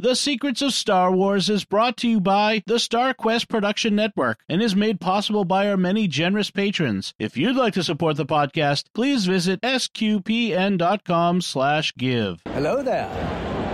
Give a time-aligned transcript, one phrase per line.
[0.00, 4.38] The Secrets of Star Wars is brought to you by the Star Quest Production Network
[4.48, 7.14] and is made possible by our many generous patrons.
[7.18, 12.42] If you'd like to support the podcast, please visit sqpn.com slash give.
[12.46, 13.10] Hello there.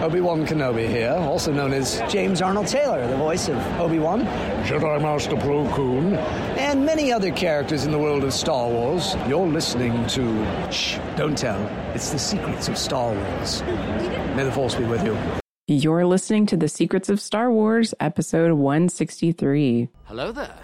[0.02, 4.24] Obi-Wan Kenobi here, also known as James Arnold Taylor, the voice of Obi-Wan,
[4.64, 6.14] Jedi Master Plo Koon,
[6.56, 9.14] and many other characters in the world of Star Wars.
[9.28, 10.70] You're listening to...
[10.72, 11.60] Shh, don't tell.
[11.94, 13.60] It's The Secrets of Star Wars.
[13.62, 15.18] May the Force be with you.
[15.66, 19.88] You're listening to The Secrets of Star Wars, episode 163.
[20.04, 20.54] Hello there.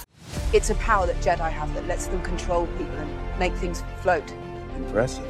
[0.52, 4.30] It's a power that Jedi have that lets them control people and make things float.
[4.76, 5.24] Impressive.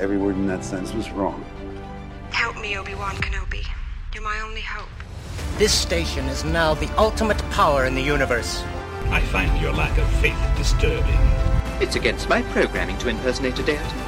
[0.00, 1.44] Every word in that sentence was wrong.
[2.32, 3.64] Help me, Obi-Wan Kenobi.
[4.12, 4.88] You're my only hope.
[5.58, 8.64] This station is now the ultimate power in the universe.
[9.10, 11.20] I find your lack of faith disturbing.
[11.80, 13.98] It's against my programming to impersonate a deity.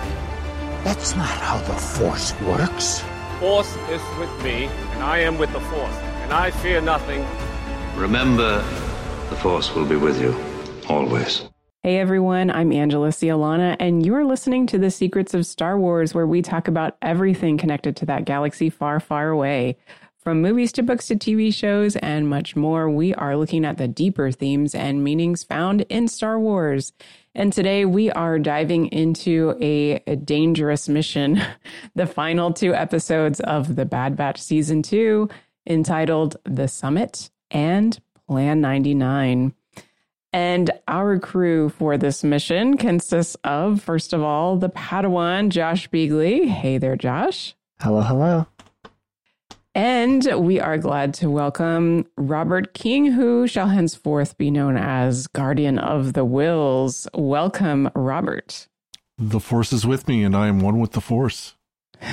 [0.82, 3.04] That's not how the Force works.
[3.40, 7.22] Force is with me, and I am with the Force, and I fear nothing.
[7.95, 8.62] Remember,
[9.28, 10.34] the Force will be with you,
[10.88, 11.46] always.
[11.82, 16.26] Hey everyone, I'm Angela Sealana, and you're listening to The Secrets of Star Wars, where
[16.26, 19.76] we talk about everything connected to that galaxy far, far away.
[20.27, 23.87] From movies to books to TV shows and much more, we are looking at the
[23.87, 26.93] deeper themes and meanings found in Star Wars.
[27.33, 31.41] And today we are diving into a, dangerous mission,
[31.95, 35.29] the final two episodes of The Bad Batch Season 2,
[35.65, 37.96] entitled The Summit and
[38.27, 39.55] Plan 99.
[40.33, 46.49] And our crew for this mission consists of, first of all, the Padawan Josh Beeghley.
[46.49, 47.55] Hey there, Josh.
[47.79, 48.49] Hello, hello.
[49.77, 55.79] And we are glad to welcome Robert King, who shall henceforth be known as Guardian
[55.79, 57.07] of the Whills.
[57.13, 58.68] Welcome, Robert.
[59.18, 61.57] The Force is with me, and I am one with the Force.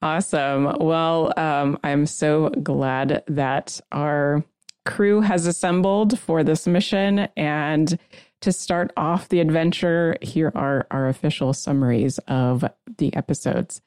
[0.00, 0.76] awesome.
[0.78, 4.44] Well, um, I'm so glad that our
[4.86, 7.26] crew has assembled for this mission.
[7.36, 7.98] And
[8.42, 12.64] to start off the adventure, here are our official summaries of
[12.98, 13.82] the episodes.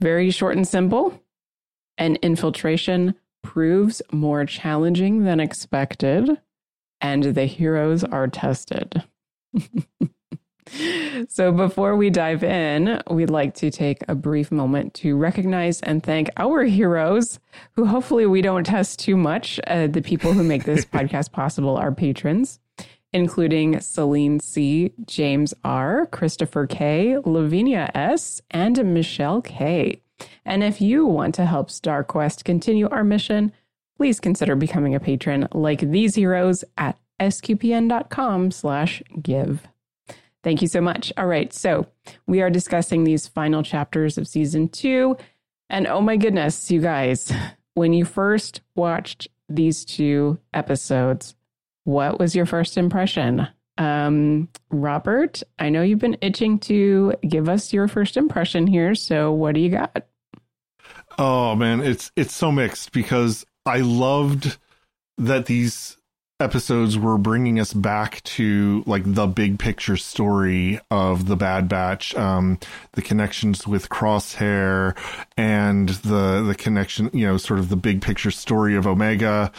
[0.00, 1.20] Very short and simple.
[1.98, 6.40] An infiltration proves more challenging than expected,
[7.00, 9.04] and the heroes are tested.
[11.28, 16.02] so, before we dive in, we'd like to take a brief moment to recognize and
[16.02, 17.38] thank our heroes,
[17.72, 19.60] who hopefully we don't test too much.
[19.66, 22.58] Uh, the people who make this podcast possible are patrons
[23.12, 30.00] including Celine C., James R., Christopher K., Lavinia S., and Michelle K.
[30.44, 33.52] And if you want to help StarQuest continue our mission,
[33.96, 39.68] please consider becoming a patron like these heroes at sqpn.com slash give.
[40.42, 41.12] Thank you so much.
[41.16, 41.86] All right, so
[42.26, 45.16] we are discussing these final chapters of season two.
[45.70, 47.32] And oh my goodness, you guys,
[47.74, 51.34] when you first watched these two episodes,
[51.84, 53.46] what was your first impression?
[53.78, 58.94] Um, Robert, I know you've been itching to give us your first impression here.
[58.94, 60.06] So what do you got?
[61.18, 64.58] Oh man, it's it's so mixed because I loved
[65.18, 65.96] that these
[66.42, 72.14] episodes were bringing us back to like the big picture story of the Bad Batch,
[72.16, 72.58] um,
[72.92, 74.96] the connections with Crosshair,
[75.36, 79.52] and the the connection, you know, sort of the big picture story of Omega,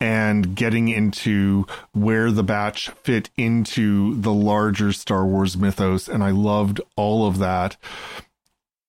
[0.00, 6.30] and getting into where the Batch fit into the larger Star Wars mythos, and I
[6.30, 7.76] loved all of that.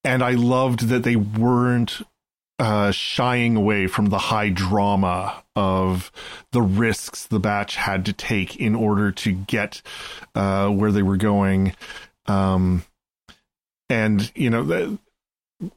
[0.05, 2.01] And I loved that they weren't
[2.59, 6.11] uh, shying away from the high drama of
[6.51, 9.81] the risks the batch had to take in order to get
[10.35, 11.73] uh, where they were going.
[12.27, 12.83] Um,
[13.89, 14.99] and, you know, the,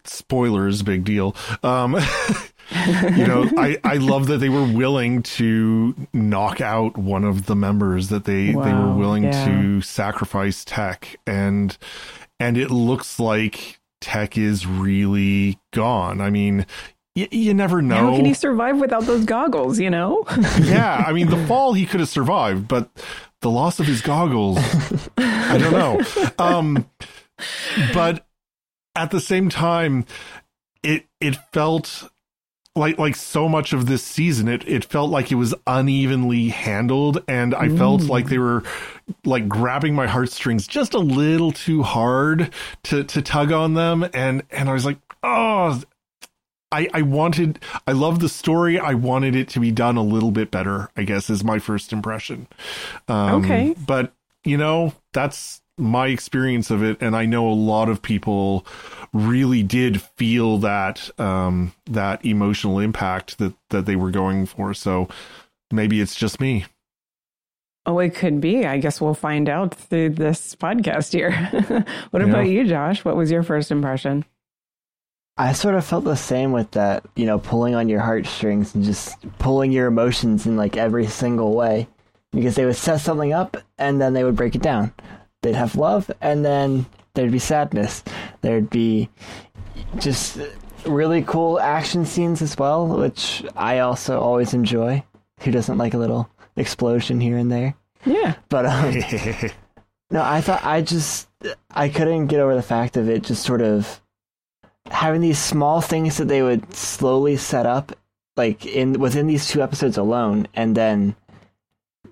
[0.04, 1.36] spoilers, big deal.
[1.62, 1.94] Um,
[3.16, 7.56] you know, I, I love that they were willing to knock out one of the
[7.56, 9.44] members that they, wow, they were willing yeah.
[9.46, 11.76] to sacrifice tech and,
[12.40, 16.20] and it looks like tech is really gone.
[16.20, 16.66] I mean,
[17.16, 18.10] y- you never know.
[18.10, 20.24] How can he survive without those goggles, you know?
[20.60, 22.90] yeah, I mean, the fall he could have survived, but
[23.40, 24.58] the loss of his goggles,
[25.16, 26.00] I don't know.
[26.38, 26.90] Um,
[27.94, 28.26] but
[28.94, 30.04] at the same time,
[30.82, 32.10] it it felt
[32.74, 37.22] like like so much of this season it it felt like it was unevenly handled
[37.28, 37.76] and i mm.
[37.76, 38.62] felt like they were
[39.24, 44.42] like grabbing my heartstrings just a little too hard to to tug on them and
[44.50, 45.80] and i was like oh
[46.72, 48.78] I, I wanted I love the story.
[48.78, 51.92] I wanted it to be done a little bit better, I guess is my first
[51.92, 52.48] impression.
[53.08, 53.74] Um, okay.
[53.86, 58.66] But you know, that's my experience of it and I know a lot of people
[59.12, 64.72] really did feel that um that emotional impact that that they were going for.
[64.74, 65.08] So
[65.70, 66.64] maybe it's just me.
[67.84, 68.64] Oh, it could be.
[68.64, 71.32] I guess we'll find out through this podcast here.
[72.10, 72.28] what Yeah.
[72.28, 73.04] about you, Josh?
[73.04, 74.24] What was your first impression?
[75.36, 78.84] I sort of felt the same with that, you know, pulling on your heartstrings and
[78.84, 81.88] just pulling your emotions in like every single way.
[82.32, 84.92] Because they would set something up and then they would break it down.
[85.42, 88.04] They'd have love and then there'd be sadness.
[88.42, 89.10] There'd be
[89.98, 90.38] just
[90.86, 95.02] really cool action scenes as well, which I also always enjoy.
[95.40, 97.74] Who doesn't like a little explosion here and there?
[98.04, 98.34] Yeah.
[98.48, 98.94] But um,
[100.10, 101.28] no, I thought I just
[101.70, 104.00] I couldn't get over the fact of it just sort of
[104.90, 107.92] having these small things that they would slowly set up
[108.36, 111.14] like in within these two episodes alone and then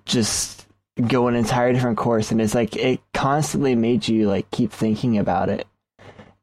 [0.05, 0.67] just
[1.07, 5.17] go an entire different course and it's like it constantly made you like keep thinking
[5.17, 5.67] about it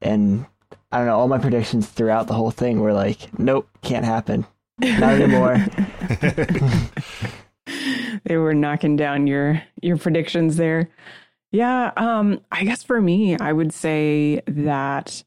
[0.01, 0.47] and
[0.91, 4.47] I don't know all my predictions throughout the whole thing were like nope can't happen
[4.81, 5.65] not anymore
[8.25, 10.91] they were knocking down your your predictions there.
[11.51, 15.25] Yeah, um I guess for me I would say that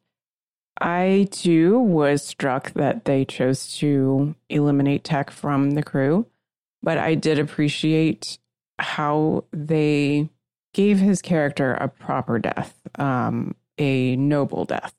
[0.79, 6.25] I too was struck that they chose to eliminate Tech from the crew,
[6.81, 8.39] but I did appreciate
[8.79, 10.29] how they
[10.73, 14.95] gave his character a proper death, um a noble death.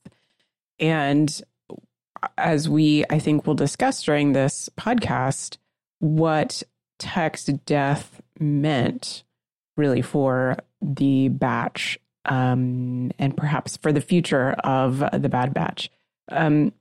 [0.78, 1.40] And
[2.38, 5.58] as we I think will discuss during this podcast,
[5.98, 6.62] what
[7.02, 9.24] Tech's death meant
[9.76, 15.90] really for the batch um, and perhaps for the future of the Bad Batch.
[16.30, 16.72] Um,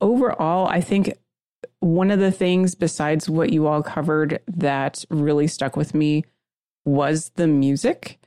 [0.00, 1.12] overall, I think
[1.80, 6.24] one of the things besides what you all covered that really stuck with me
[6.86, 8.18] was the music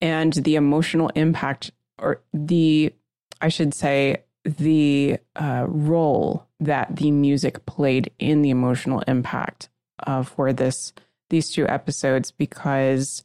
[0.00, 2.94] and the emotional impact, or the,
[3.40, 9.69] I should say, the uh, role that the music played in the emotional impact
[10.06, 10.92] uh, for this
[11.28, 13.24] these two episodes because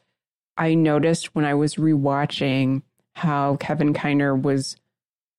[0.57, 2.83] I noticed when I was rewatching
[3.13, 4.77] how Kevin Kiner was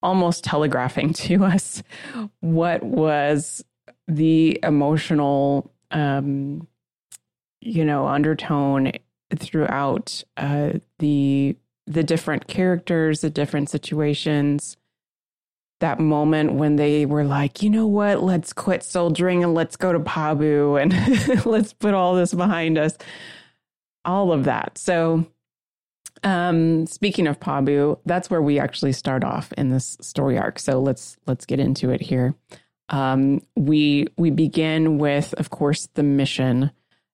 [0.03, 1.83] almost telegraphing to us
[2.41, 3.65] what was
[4.09, 6.67] the emotional um
[7.61, 8.93] you know undertone
[9.35, 11.56] throughout uh the
[11.87, 14.77] the different characters the different situations
[15.81, 19.93] that moment when they were like, you know what, let's quit soldiering and let's go
[19.93, 22.96] to Pabu and let's put all this behind us.
[24.05, 24.78] All of that.
[24.78, 25.26] So,
[26.23, 30.58] um, speaking of Pabu, that's where we actually start off in this story arc.
[30.58, 32.34] So let's let's get into it here.
[32.88, 36.70] Um, we we begin with, of course, the mission,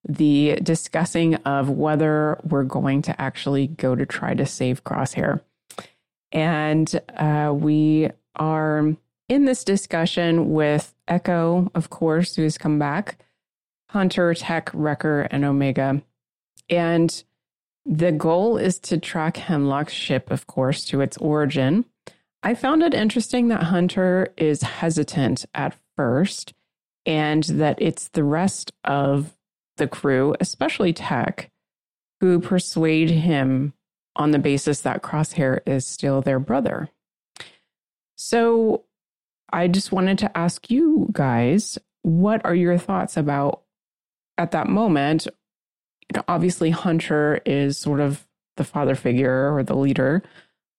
[0.07, 5.41] the discussing of whether we're going to actually go to try to save Crosshair,
[6.31, 8.95] and uh, we are
[9.29, 13.17] in this discussion with Echo, of course, who has come back,
[13.89, 16.01] Hunter, Tech, Wrecker, and Omega.
[16.69, 17.23] And
[17.85, 21.85] the goal is to track Hemlock's ship, of course, to its origin.
[22.41, 26.53] I found it interesting that Hunter is hesitant at first
[27.05, 29.35] and that it's the rest of
[29.77, 31.49] the crew, especially Tech,
[32.21, 33.73] who persuade him
[34.15, 36.89] on the basis that Crosshair is still their brother.
[38.15, 38.85] So
[39.51, 43.61] I just wanted to ask you guys, what are your thoughts about
[44.37, 45.25] at that moment?
[45.25, 48.25] You know, obviously, Hunter is sort of
[48.57, 50.21] the father figure or the leader,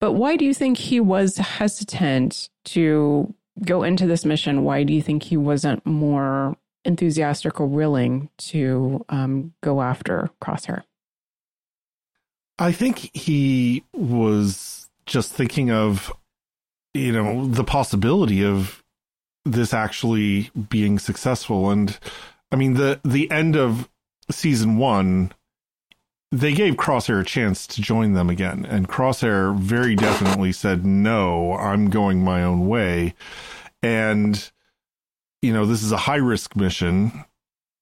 [0.01, 3.33] but why do you think he was hesitant to
[3.65, 4.65] go into this mission?
[4.65, 10.83] Why do you think he wasn't more enthusiastic or willing to um, go after Crosshair?
[12.59, 16.13] I think he was just thinking of,
[16.95, 18.83] you know, the possibility of
[19.45, 21.71] this actually being successful.
[21.71, 21.99] And
[22.51, 23.89] I mean, the the end of
[24.31, 25.33] season one,
[26.33, 31.55] they gave Crosshair a chance to join them again, and Crosshair very definitely said, "No,
[31.55, 33.15] I'm going my own way."
[33.83, 34.51] And
[35.43, 37.25] you know, this is a high risk mission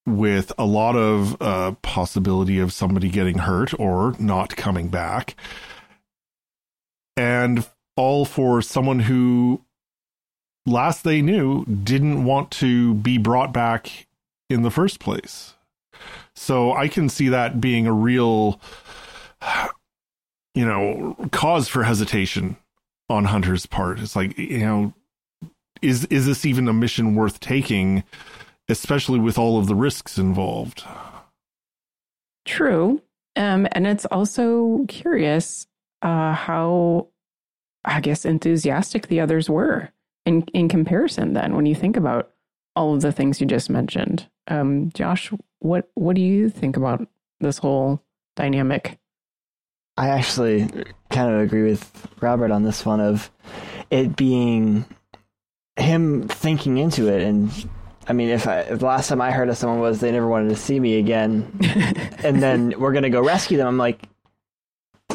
[0.05, 5.37] with a lot of uh, possibility of somebody getting hurt or not coming back.
[7.17, 7.65] And
[7.97, 9.63] all for someone who,
[10.67, 14.07] last they knew, didn't want to be brought back
[14.49, 15.55] in the first place.
[16.35, 18.61] So I can see that being a real,
[20.55, 22.57] you know, cause for hesitation
[23.09, 24.01] on Hunter's part.
[24.01, 24.95] It's like, you know,
[25.81, 28.05] is is this even a mission worth taking?
[28.69, 30.85] especially with all of the risks involved.
[32.45, 33.03] True.
[33.37, 35.67] Um, and it's also curious
[36.03, 37.09] uh, how,
[37.85, 39.91] I guess, enthusiastic the others were
[40.25, 41.33] in in comparison.
[41.33, 42.31] Then, when you think about
[42.75, 47.07] all of the things you just mentioned, um, Josh, what what do you think about
[47.41, 48.03] this whole
[48.37, 48.99] dynamic?
[49.97, 50.69] I actually
[51.11, 53.31] kind of agree with Robert on this one of
[53.91, 54.87] it being
[55.77, 57.51] him thinking into it and
[58.09, 60.27] I mean, if, I, if the last time I heard of someone was they never
[60.27, 61.57] wanted to see me again,
[62.25, 64.03] and then we're gonna go rescue them, I'm like,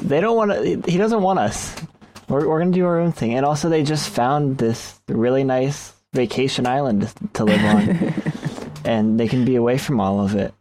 [0.01, 0.89] they don't want to.
[0.89, 1.75] He doesn't want us.
[2.27, 5.93] We're we're gonna do our own thing, and also they just found this really nice
[6.13, 8.13] vacation island to live on,
[8.85, 10.53] and they can be away from all of it.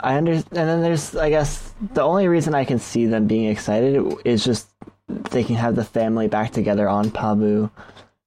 [0.00, 3.46] I understand, and then there's, I guess, the only reason I can see them being
[3.46, 4.68] excited is just
[5.08, 7.70] they can have the family back together on Pabu,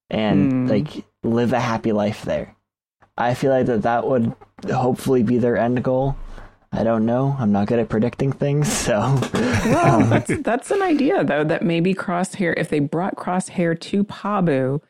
[0.10, 0.70] and mm.
[0.70, 2.56] like live a happy life there.
[3.18, 4.34] I feel like that that would
[4.72, 6.16] hopefully be their end goal.
[6.72, 7.36] I don't know.
[7.40, 9.00] I'm not good at predicting things, so.
[9.34, 14.04] well, um, that's that's an idea though that maybe Crosshair, if they brought Crosshair to
[14.04, 14.82] Pabu,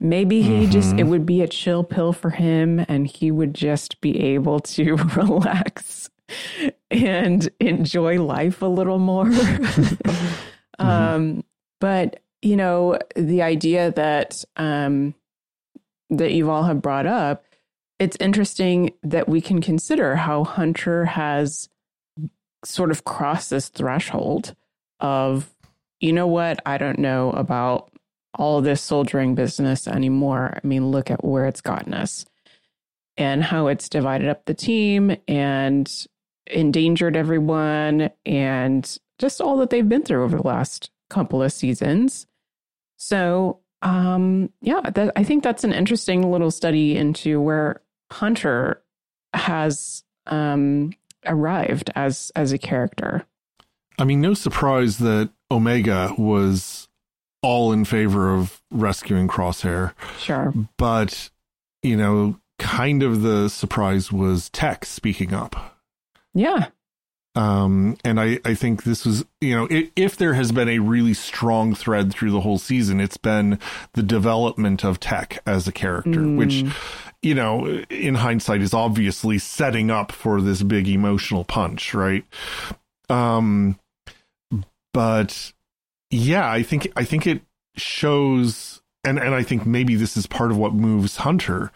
[0.00, 0.70] maybe he mm-hmm.
[0.70, 4.60] just it would be a chill pill for him, and he would just be able
[4.60, 6.10] to relax
[6.90, 9.24] and enjoy life a little more.
[9.26, 10.86] mm-hmm.
[10.86, 11.44] um,
[11.80, 15.14] but you know, the idea that um,
[16.10, 17.44] that you all have brought up,
[17.98, 21.68] it's interesting that we can consider how Hunter has
[22.64, 24.54] sort of crossed this threshold
[25.00, 25.54] of,
[26.00, 27.90] you know what, I don't know about
[28.34, 30.58] all this soldiering business anymore.
[30.62, 32.24] I mean, look at where it's gotten us
[33.16, 36.06] and how it's divided up the team and
[36.46, 42.26] endangered everyone and just all that they've been through over the last couple of seasons.
[42.96, 48.82] So um, yeah, that, I think that's an interesting little study into where Hunter
[49.34, 50.92] has um,
[51.26, 53.26] arrived as as a character.
[53.98, 56.88] I mean, no surprise that Omega was
[57.42, 59.92] all in favor of rescuing Crosshair.
[60.18, 60.52] Sure.
[60.76, 61.30] But,
[61.82, 65.78] you know, kind of the surprise was Tech speaking up.
[66.34, 66.68] Yeah.
[67.34, 70.80] Um, and I, I think this was, you know, if, if there has been a
[70.80, 73.60] really strong thread through the whole season, it's been
[73.92, 76.36] the development of Tech as a character, mm.
[76.36, 76.64] which,
[77.22, 82.24] you know, in hindsight is obviously setting up for this big emotional punch, right?
[83.08, 83.78] Um,
[84.92, 85.52] but
[86.10, 87.42] yeah, I think, I think it
[87.76, 91.72] shows, and, and I think maybe this is part of what moves Hunter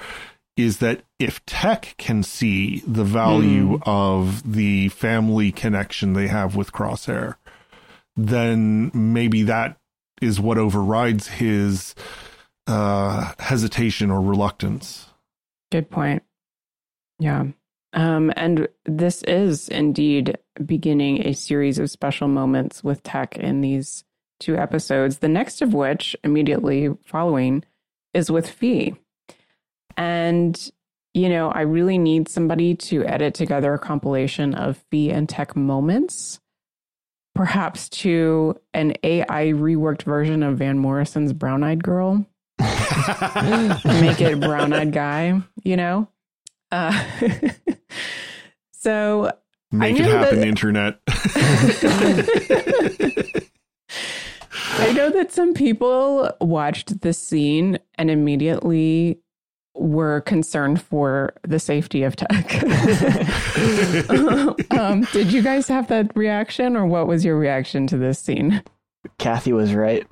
[0.57, 3.83] is that if tech can see the value mm.
[3.87, 7.37] of the family connection they have with Crosshair,
[8.17, 9.79] then maybe that
[10.21, 11.95] is what overrides his
[12.67, 15.12] uh, hesitation or reluctance.
[15.73, 16.23] Good point.
[17.19, 17.47] Yeah.
[17.95, 20.37] Um, and this is indeed
[20.67, 24.05] beginning a series of special moments with tech in these
[24.39, 27.65] two episodes, the next of which, immediately following,
[28.13, 28.97] is with Phee.
[29.97, 30.71] And,
[31.15, 35.57] you know, I really need somebody to edit together a compilation of Phee and tech
[35.57, 36.39] moments,
[37.35, 42.27] perhaps to an AI reworked version of Van Morrison's Brown Eyed Girl.
[43.85, 46.09] Make it Brown Eyed Guy, you know?
[46.71, 47.05] Uh,
[48.73, 49.33] so.
[49.71, 51.01] Make it happen, that, internet.
[54.75, 59.19] I know that some people watched this scene and immediately
[59.75, 62.63] were concerned for the safety of tech.
[64.73, 68.63] um, did you guys have that reaction, or what was your reaction to this scene?
[69.19, 70.07] Kathy was right.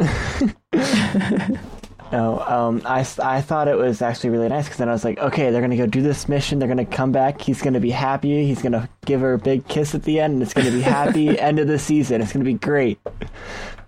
[2.12, 5.18] No, um, I, I thought it was actually really nice because then I was like,
[5.18, 6.58] okay, they're going to go do this mission.
[6.58, 7.40] They're going to come back.
[7.40, 8.46] He's going to be happy.
[8.46, 10.72] He's going to give her a big kiss at the end, and it's going to
[10.72, 12.20] be happy end of the season.
[12.20, 12.98] It's going to be great.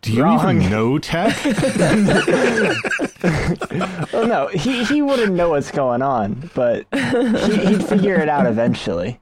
[0.02, 0.60] Do you Wrong.
[0.60, 1.36] even know Tech?
[4.12, 8.46] well, no, he, he wouldn't know what's going on, but he, would figure it out
[8.46, 9.20] eventually.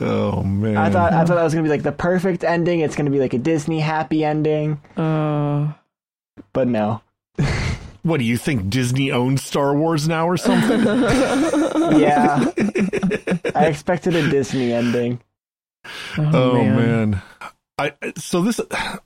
[0.00, 0.76] Oh man!
[0.76, 2.80] I thought I thought that was gonna be like the perfect ending.
[2.80, 4.80] It's gonna be like a Disney happy ending.
[4.96, 5.74] Uh,
[6.54, 7.02] but no.
[8.06, 8.70] What do you think?
[8.70, 10.78] Disney owns Star Wars now or something?
[11.98, 12.52] yeah,
[13.52, 15.20] I expected a Disney ending.
[16.16, 17.10] Oh, oh man.
[17.10, 17.22] man.
[17.78, 18.60] I, so this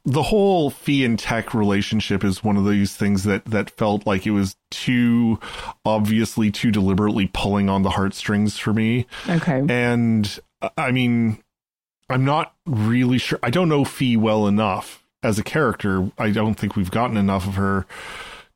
[0.04, 4.26] the whole Phee and tech relationship is one of these things that that felt like
[4.26, 5.40] it was too
[5.87, 9.07] obviously too deliberately pulling on the heartstrings for me.
[9.26, 9.64] Okay.
[9.66, 10.38] And
[10.76, 11.42] I mean
[12.11, 16.12] I'm not really sure I don't know Phee well enough as a character.
[16.19, 17.87] I don't think we've gotten enough of her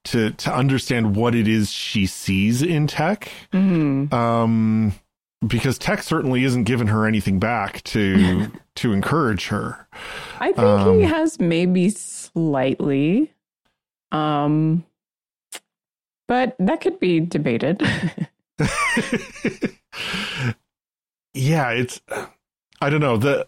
[0.04, 3.30] to to understand what it is she sees in tech.
[3.52, 4.14] Mm-hmm.
[4.14, 4.92] Um
[5.46, 9.86] because tech certainly isn't giving her anything back to to encourage her.
[10.40, 13.32] I think um, he has maybe slightly.
[14.12, 14.84] Um
[16.26, 17.82] but that could be debated.
[21.34, 22.00] yeah, it's
[22.80, 23.16] I don't know.
[23.16, 23.46] The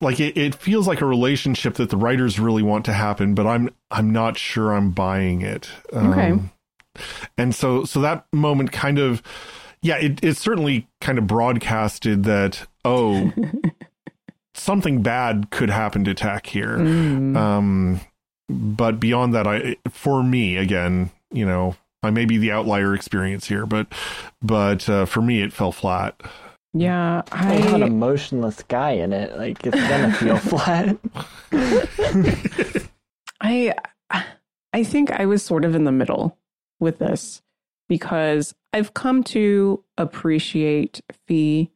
[0.00, 3.46] like it, it feels like a relationship that the writers really want to happen, but
[3.46, 5.70] I'm I'm not sure I'm buying it.
[5.92, 6.32] Okay.
[6.32, 6.50] Um,
[7.36, 9.22] and so so that moment kind of
[9.82, 13.32] yeah, it, it certainly kind of broadcasted that, oh,
[14.54, 16.78] something bad could happen to Tech here.
[16.78, 17.36] Mm.
[17.36, 18.00] Um,
[18.48, 23.46] but beyond that, I, for me, again, you know, I may be the outlier experience
[23.46, 23.88] here, but,
[24.42, 26.20] but uh, for me, it fell flat.
[26.74, 29.36] Yeah, I have an emotionless guy in it.
[29.36, 30.96] Like it's gonna feel flat.
[33.40, 33.74] I,
[34.72, 36.36] I think I was sort of in the middle
[36.78, 37.42] with this
[37.88, 41.70] because I've come to appreciate Phee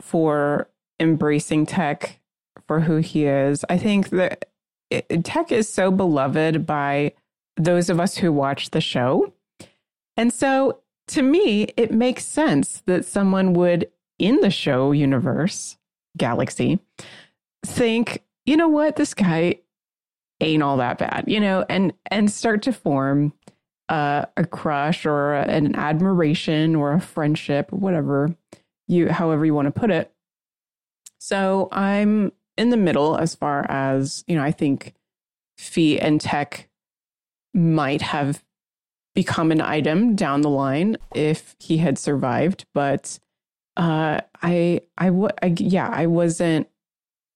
[0.00, 0.68] for
[0.98, 2.20] embracing Tech
[2.66, 3.64] for who he is.
[3.68, 4.50] I think that
[4.90, 7.12] it, Tech is so beloved by
[7.56, 9.32] those of us who watch the show.
[10.16, 15.76] And so to me, it makes sense that someone would, in the show universe,
[16.16, 16.78] galaxy,
[17.64, 19.60] think, you know what, this guy
[20.40, 23.32] ain't all that bad, you know, and and start to form
[23.88, 28.34] uh, a crush or an admiration or a friendship or whatever
[28.88, 30.12] you however you want to put it.
[31.18, 34.94] So I'm in the middle as far as, you know, I think
[35.56, 36.68] Phee and Tech
[37.54, 38.42] might have
[39.14, 43.18] become an item down the line if he had survived, but
[43.76, 46.68] uh I I, w- I yeah, I wasn't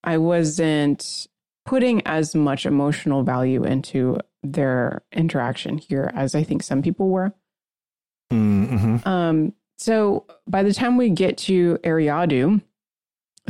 [0.04, 1.26] I wasn't
[1.64, 7.32] putting as much emotional value into their interaction here as I think some people were.
[8.32, 9.06] Mm-hmm.
[9.06, 12.62] Um, so by the time we get to Eriadu,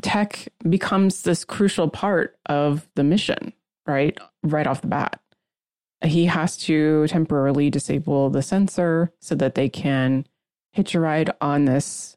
[0.03, 3.53] tech becomes this crucial part of the mission,
[3.87, 4.19] right?
[4.43, 5.21] Right off the bat.
[6.05, 10.27] He has to temporarily disable the sensor so that they can
[10.73, 12.17] hitch a ride on this.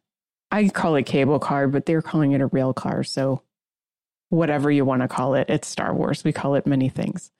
[0.51, 3.03] I call it cable car, but they're calling it a rail car.
[3.03, 3.43] So
[4.29, 6.23] whatever you want to call it, it's Star Wars.
[6.23, 7.31] We call it many things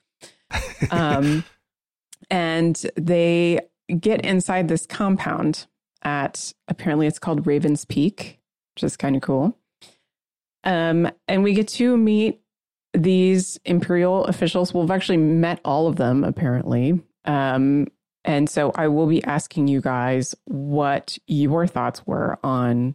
[0.90, 1.44] um,
[2.30, 3.60] and they
[3.98, 5.66] get inside this compound
[6.02, 8.40] at apparently it's called Raven's Peak,
[8.74, 9.56] which is kind of cool.
[10.64, 12.40] Um, and we get to meet
[12.92, 14.74] these Imperial officials.
[14.74, 17.00] We've actually met all of them, apparently.
[17.24, 17.88] Um,
[18.24, 22.94] and so I will be asking you guys what your thoughts were on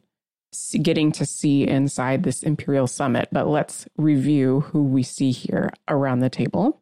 [0.82, 3.30] getting to see inside this Imperial summit.
[3.32, 6.82] But let's review who we see here around the table.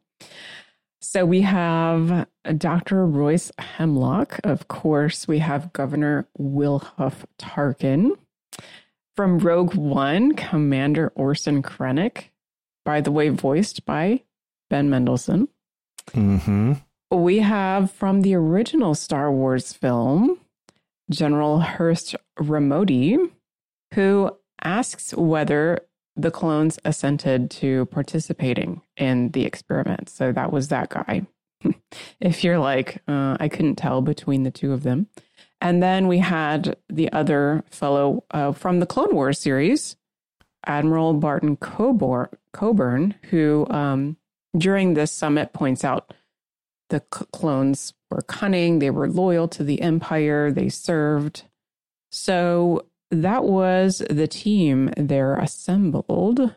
[1.00, 3.06] So we have Dr.
[3.06, 4.40] Royce Hemlock.
[4.42, 8.12] Of course, we have Governor Wilhuff Tarkin.
[9.14, 12.30] From Rogue One, Commander Orson Krennic,
[12.84, 14.22] by the way, voiced by
[14.70, 15.48] Ben Mendelsohn.
[16.10, 16.74] Mm-hmm.
[17.10, 20.38] We have from the original Star Wars film,
[21.10, 23.18] General Hurst Romodi,
[23.94, 24.30] who
[24.62, 25.80] asks whether
[26.16, 30.08] the clones assented to participating in the experiment.
[30.08, 31.26] So that was that guy.
[32.20, 35.08] if you're like, uh, I couldn't tell between the two of them.
[35.60, 39.96] And then we had the other fellow uh, from the Clone Wars series,
[40.66, 44.16] Admiral Barton Coburn, Coburn who um,
[44.56, 46.12] during this summit points out
[46.90, 51.44] the clones were cunning, they were loyal to the Empire, they served.
[52.12, 56.54] So that was the team there assembled.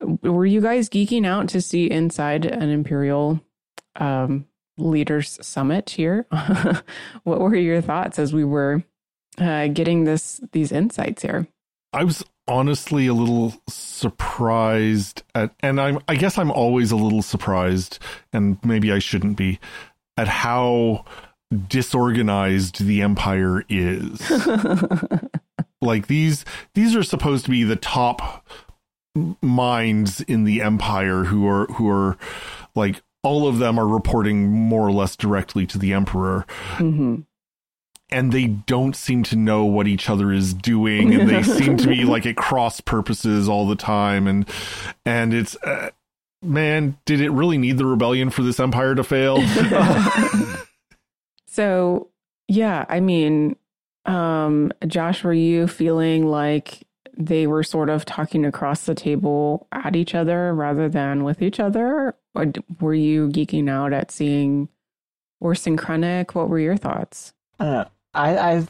[0.00, 3.40] Were you guys geeking out to see inside an Imperial
[3.96, 6.26] um, Leaders Summit here?
[7.22, 8.82] what were your thoughts as we were
[9.38, 11.46] uh, getting this these insights here?
[11.92, 17.22] I was honestly a little surprised at, and I'm I guess I'm always a little
[17.22, 17.98] surprised,
[18.32, 19.58] and maybe I shouldn't be,
[20.16, 21.04] at how
[21.68, 24.30] disorganized the Empire is.
[25.82, 28.46] like these these are supposed to be the top
[29.42, 32.16] minds in the empire who are who are
[32.74, 37.20] like all of them are reporting more or less directly to the emperor mm-hmm.
[38.12, 41.88] And they don't seem to know what each other is doing and they seem to
[41.88, 44.48] be like at cross purposes all the time and
[45.04, 45.90] and it's uh,
[46.42, 49.40] man did it really need the rebellion for this empire to fail
[51.46, 52.08] so
[52.48, 53.56] yeah i mean
[54.06, 59.94] um, Josh, were you feeling like they were sort of talking across the table at
[59.94, 62.16] each other rather than with each other?
[62.34, 64.68] Or were you geeking out at seeing
[65.40, 67.32] Orson Krennic What were your thoughts?
[67.58, 67.88] I don't know.
[68.14, 68.66] I, I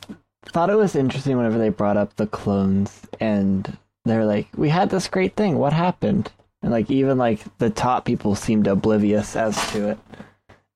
[0.47, 4.91] thought it was interesting whenever they brought up the clones and they're like, "We had
[4.91, 5.59] this great thing.
[5.59, 6.31] What happened?"
[6.63, 9.99] And like even like the top people seemed oblivious as to it.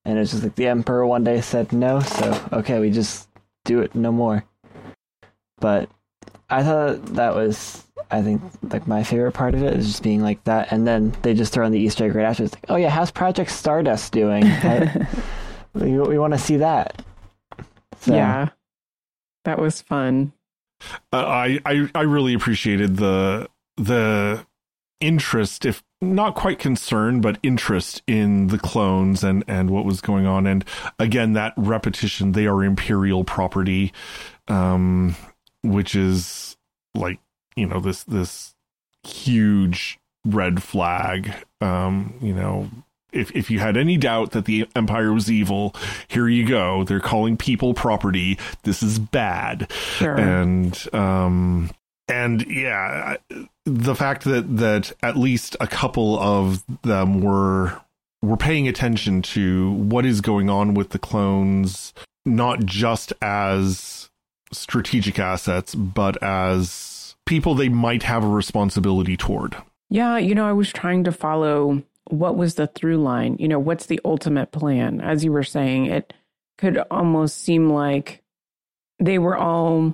[0.05, 3.27] And it's just like the emperor one day said no, so okay, we just
[3.65, 4.45] do it no more.
[5.59, 5.89] But
[6.49, 10.21] I thought that was I think like my favorite part of it is just being
[10.21, 12.43] like that, and then they just throw in the Easter egg right after.
[12.43, 14.43] It's like, oh yeah, how's Project Stardust doing?
[14.45, 15.07] I,
[15.73, 17.01] we we want to see that.
[17.99, 18.13] So.
[18.15, 18.49] Yeah,
[19.47, 20.33] that was fun.
[21.13, 24.45] Uh, I, I I really appreciated the the
[24.99, 30.25] interest, if not quite concern, but interest in the clones and and what was going
[30.25, 30.45] on.
[30.45, 30.65] And
[30.99, 33.93] again, that repetition, they are imperial property,
[34.49, 35.15] um,
[35.63, 36.57] which is
[36.93, 37.19] like
[37.55, 38.53] you know this this
[39.03, 41.33] huge red flag.
[41.61, 42.69] Um, you know,
[43.17, 45.75] if if you had any doubt that the empire was evil,
[46.07, 46.83] here you go.
[46.83, 48.37] They're calling people property.
[48.63, 49.71] This is bad.
[49.71, 50.15] Sure.
[50.15, 51.71] And um
[52.07, 53.17] and yeah,
[53.65, 57.81] the fact that that at least a couple of them were
[58.21, 61.93] were paying attention to what is going on with the clones
[62.25, 64.09] not just as
[64.51, 69.55] strategic assets but as people they might have a responsibility toward.
[69.89, 73.37] Yeah, you know, I was trying to follow what was the through line.
[73.39, 75.01] You know, what's the ultimate plan?
[75.01, 76.13] As you were saying, it
[76.57, 78.23] could almost seem like
[78.99, 79.93] they were all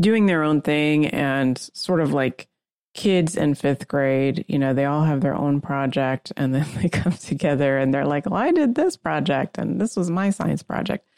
[0.00, 2.48] doing their own thing and sort of like
[2.94, 6.88] kids in fifth grade, you know, they all have their own project and then they
[6.88, 10.62] come together and they're like, well, I did this project and this was my science
[10.62, 11.08] project.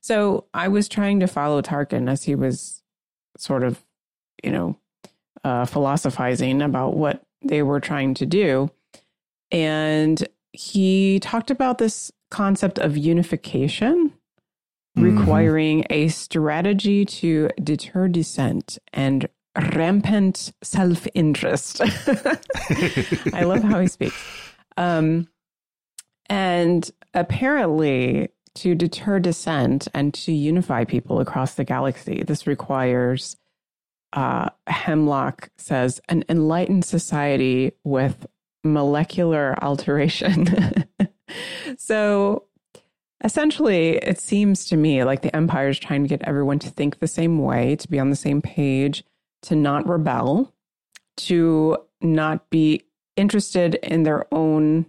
[0.00, 2.82] So I was trying to follow Tarkin as he was
[3.36, 3.82] sort of
[4.42, 4.76] you know,
[5.44, 8.70] uh, philosophizing about what they were trying to do.
[9.50, 14.12] And he talked about this concept of unification
[14.96, 15.18] mm-hmm.
[15.18, 19.28] requiring a strategy to deter dissent and
[19.74, 21.80] rampant self interest.
[23.32, 24.16] I love how he speaks.
[24.76, 25.28] Um,
[26.26, 33.36] and apparently, to deter dissent and to unify people across the galaxy, this requires
[34.12, 38.26] uh, Hemlock says an enlightened society with
[38.68, 40.84] molecular alteration.
[41.78, 42.44] so
[43.24, 46.98] essentially, it seems to me like the empire is trying to get everyone to think
[46.98, 49.04] the same way, to be on the same page,
[49.42, 50.54] to not rebel,
[51.16, 52.84] to not be
[53.16, 54.86] interested in their own,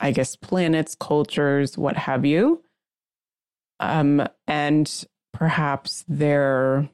[0.00, 2.62] I guess, planets, cultures, what have you.
[3.80, 6.88] Um, and perhaps their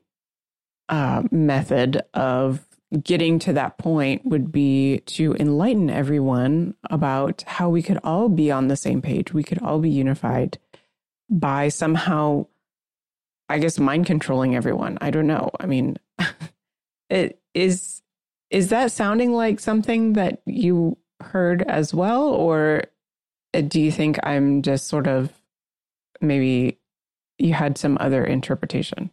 [0.89, 2.67] uh, method of
[3.03, 8.51] getting to that point would be to enlighten everyone about how we could all be
[8.51, 9.33] on the same page.
[9.33, 10.59] We could all be unified
[11.31, 12.47] by somehow,
[13.49, 14.99] I guess, mind controlling everyone.
[15.01, 15.51] I don't know.
[15.59, 15.97] I mean,
[17.11, 18.03] it is
[18.51, 22.85] is that sounding like something that you heard as well, or
[23.55, 25.33] uh, do you think I'm just sort of
[26.21, 26.79] maybe
[27.39, 29.11] you had some other interpretation?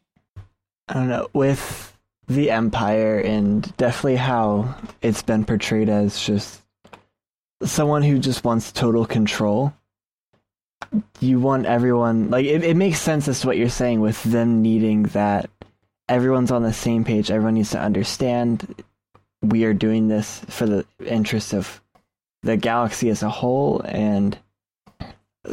[0.89, 1.88] I don't know, with
[2.29, 6.61] the Empire and definitely how it's been portrayed as just
[7.63, 9.73] someone who just wants total control.
[11.19, 14.61] You want everyone, like, it, it makes sense as to what you're saying with them
[14.61, 15.49] needing that
[16.07, 18.83] everyone's on the same page, everyone needs to understand
[19.41, 21.81] we are doing this for the interest of
[22.43, 24.37] the galaxy as a whole and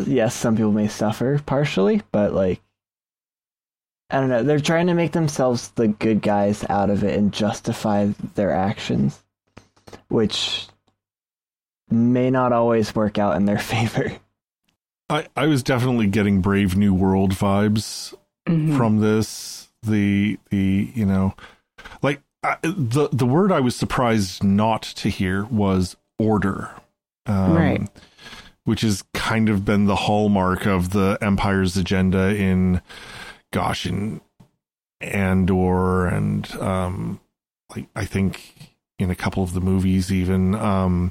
[0.04, 2.60] yes some people may suffer partially but like
[4.10, 4.42] I don't know.
[4.42, 9.20] They're trying to make themselves the good guys out of it and justify their actions,
[10.08, 10.66] which
[11.90, 14.12] may not always work out in their favor.
[15.08, 18.14] I, I was definitely getting Brave New World vibes
[18.46, 18.76] mm-hmm.
[18.76, 19.68] from this.
[19.82, 21.34] The the you know,
[22.02, 26.70] like I, the the word I was surprised not to hear was order,
[27.26, 27.90] um, right?
[28.64, 32.82] Which has kind of been the hallmark of the Empire's agenda in
[33.56, 34.20] gosh, in
[35.00, 37.20] Andor and um,
[37.74, 38.54] like I think
[38.98, 41.10] in a couple of the movies, even um,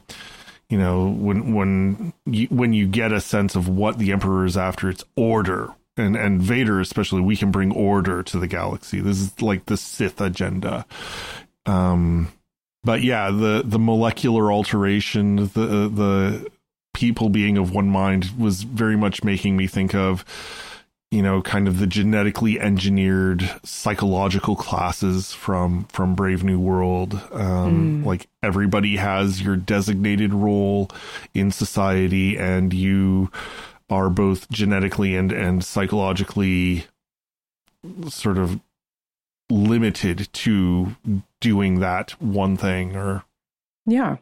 [0.69, 4.57] you know when when you, when you get a sense of what the Emperor is
[4.57, 5.73] after, it's order.
[5.97, 8.99] And and Vader especially, we can bring order to the galaxy.
[8.99, 10.85] This is like the Sith agenda.
[11.65, 12.31] Um,
[12.83, 16.51] but yeah, the the molecular alteration, the the
[16.93, 20.23] people being of one mind was very much making me think of
[21.15, 27.13] you know, kind of the genetically engineered psychological classes from from Brave New World.
[27.31, 28.05] Um, mm.
[28.05, 30.91] Like everybody has your designated role
[31.33, 33.31] in society, and you
[33.89, 36.85] are both genetically and and psychologically
[38.09, 38.59] sort of
[39.49, 40.97] limited to
[41.39, 43.23] doing that one thing or
[43.85, 44.17] yeah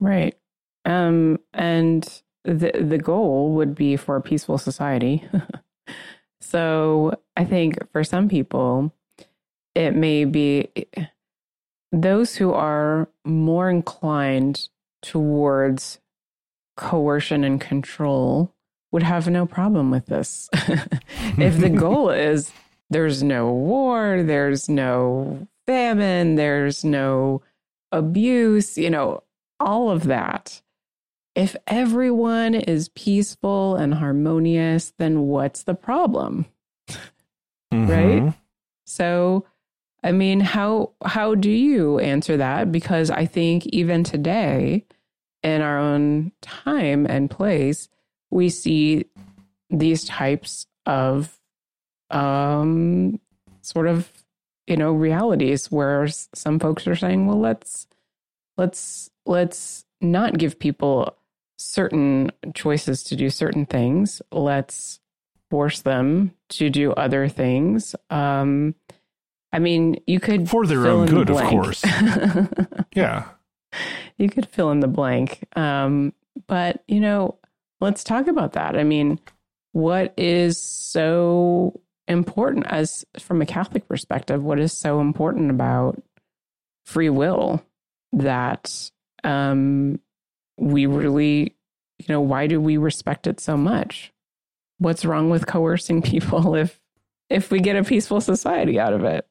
[0.00, 0.36] right
[0.84, 5.24] um and the the goal would be for a peaceful society
[6.40, 8.92] so i think for some people
[9.74, 10.68] it may be
[11.92, 14.68] those who are more inclined
[15.02, 16.00] towards
[16.76, 18.52] coercion and control
[18.92, 20.48] would have no problem with this.
[20.52, 22.50] if the goal is
[22.90, 27.42] there's no war, there's no famine, there's no
[27.92, 29.22] abuse, you know,
[29.60, 30.62] all of that.
[31.38, 36.46] If everyone is peaceful and harmonious, then what's the problem?
[37.72, 37.86] Mm-hmm.
[37.86, 38.34] Right?
[38.86, 39.46] So,
[40.02, 42.72] I mean, how how do you answer that?
[42.72, 44.84] Because I think even today,
[45.44, 47.88] in our own time and place,
[48.32, 49.04] we see
[49.70, 51.38] these types of
[52.10, 53.20] um,
[53.60, 54.10] sort of
[54.66, 57.86] you know realities where some folks are saying, well, let's
[58.56, 61.14] let's let's not give people
[61.58, 64.22] certain choices to do certain things.
[64.32, 65.00] Let's
[65.50, 67.94] force them to do other things.
[68.10, 68.74] Um,
[69.52, 71.84] I mean, you could for their own good, the of course.
[72.94, 73.24] yeah,
[74.16, 75.44] you could fill in the blank.
[75.56, 76.12] Um,
[76.46, 77.38] but you know,
[77.80, 78.76] let's talk about that.
[78.76, 79.18] I mean,
[79.72, 84.42] what is so important as from a Catholic perspective?
[84.42, 86.02] What is so important about
[86.84, 87.62] free will
[88.12, 88.90] that
[89.24, 90.00] um,
[90.58, 91.56] we really,
[91.98, 94.12] you know, why do we respect it so much?
[94.78, 96.80] What's wrong with coercing people if
[97.30, 99.26] if we get a peaceful society out of it?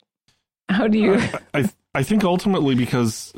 [0.70, 1.16] How do you?
[1.16, 3.34] I, I, I think ultimately because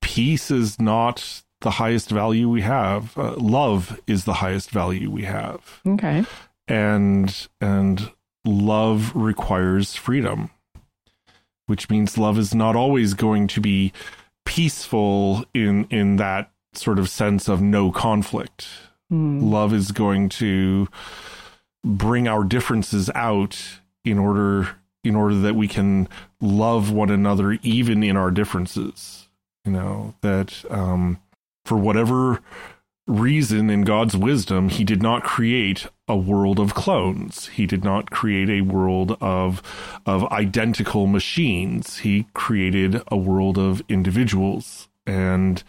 [0.00, 3.16] peace is not the highest value we have.
[3.16, 5.80] Uh, love is the highest value we have.
[5.86, 6.24] Okay.
[6.68, 8.12] And and
[8.44, 10.50] love requires freedom,
[11.66, 13.92] which means love is not always going to be
[14.44, 18.68] peaceful in in that sort of sense of no conflict.
[19.12, 19.50] Mm.
[19.50, 20.88] Love is going to
[21.84, 23.58] bring our differences out
[24.04, 26.08] in order in order that we can
[26.40, 29.28] love one another even in our differences.
[29.64, 31.20] You know, that um,
[31.64, 32.40] for whatever
[33.06, 37.48] reason in God's wisdom, he did not create a world of clones.
[37.48, 39.62] He did not create a world of
[40.06, 41.98] of identical machines.
[41.98, 45.62] He created a world of individuals and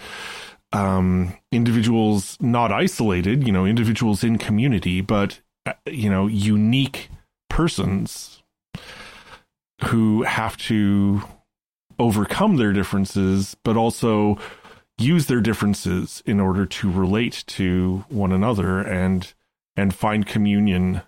[0.73, 7.09] um, individuals not isolated, you know, individuals in community, but uh, you know, unique
[7.49, 8.43] persons
[9.85, 11.23] who have to
[11.97, 14.37] overcome their differences, but also
[14.97, 19.33] use their differences in order to relate to one another and
[19.75, 21.01] and find communion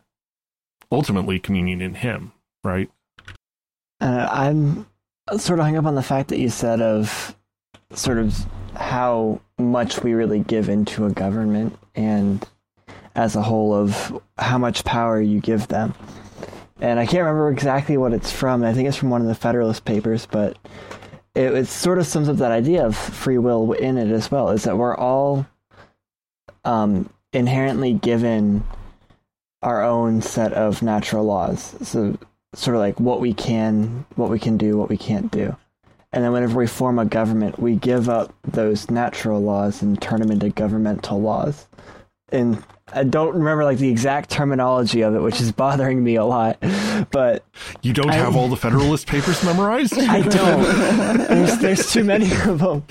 [0.91, 2.31] ultimately communion in him
[2.63, 2.89] right?
[4.01, 4.85] Uh, i'm
[5.37, 7.35] sort of hung up on the fact that you said of
[7.93, 8.45] sort of
[8.77, 12.47] how much we really give into a government and
[13.15, 15.93] as a whole of how much power you give them
[16.79, 19.35] and i can't remember exactly what it's from i think it's from one of the
[19.35, 20.57] federalist papers but
[21.37, 24.49] it, it sort of sums up that idea of free will in it as well.
[24.49, 25.45] Is that we're all
[26.65, 28.63] um, inherently given
[29.61, 31.75] our own set of natural laws.
[31.87, 32.17] So
[32.53, 35.55] sort of like what we can, what we can do, what we can't do.
[36.17, 40.19] And then whenever we form a government, we give up those natural laws and turn
[40.19, 41.67] them into governmental laws.
[42.29, 46.23] And I don't remember like the exact terminology of it, which is bothering me a
[46.23, 46.57] lot.
[47.11, 47.43] But
[47.81, 49.93] you don't I, have all the Federalist Papers memorized.
[49.97, 50.63] I don't.
[51.27, 52.81] There's, there's, too many of them.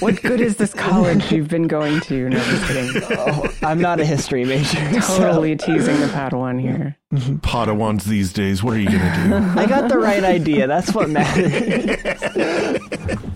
[0.00, 2.28] What good is this college you've been going to?
[2.28, 3.02] No, just kidding.
[3.10, 4.78] Oh, I'm not a history major.
[5.00, 5.66] Totally so.
[5.66, 6.96] teasing the Padawan here.
[7.12, 8.62] Padawans these days.
[8.62, 9.60] What are you gonna do?
[9.60, 10.66] I got the right idea.
[10.66, 11.96] That's what matters.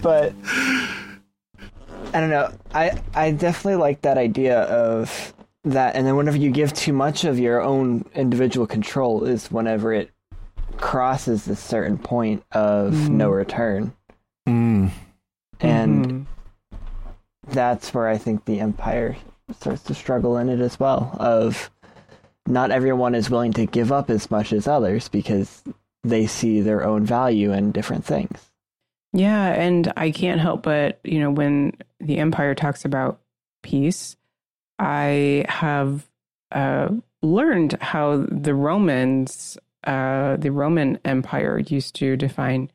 [0.02, 0.34] but
[2.12, 2.52] I don't know.
[2.74, 5.32] I I definitely like that idea of
[5.64, 9.92] that and then whenever you give too much of your own individual control is whenever
[9.92, 10.10] it
[10.76, 13.10] crosses a certain point of mm.
[13.10, 13.92] no return
[14.48, 14.90] mm.
[15.60, 16.76] and mm-hmm.
[17.52, 19.16] that's where i think the empire
[19.52, 21.70] starts to struggle in it as well of
[22.46, 25.62] not everyone is willing to give up as much as others because
[26.02, 28.50] they see their own value in different things
[29.12, 33.20] yeah and i can't help but you know when the empire talks about
[33.62, 34.16] peace
[34.82, 36.08] I have
[36.50, 36.88] uh,
[37.22, 42.68] learned how the Romans, uh, the Roman Empire, used to define,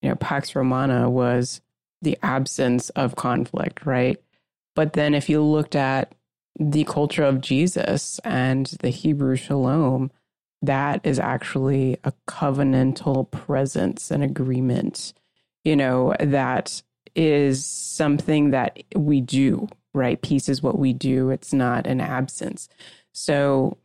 [0.00, 1.60] you know, Pax Romana was
[2.00, 4.18] the absence of conflict, right?
[4.74, 6.14] But then if you looked at
[6.58, 10.10] the culture of Jesus and the Hebrew Shalom,
[10.62, 15.12] that is actually a covenantal presence and agreement,
[15.64, 16.82] you know, that
[17.14, 20.20] is something that we do, right?
[20.20, 22.68] Peace is what we do, it's not an absence.
[23.12, 23.78] So,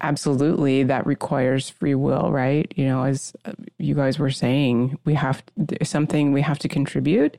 [0.00, 2.72] absolutely, that requires free will, right?
[2.76, 5.42] You know, as uh, you guys were saying, we have
[5.82, 7.36] something we have to contribute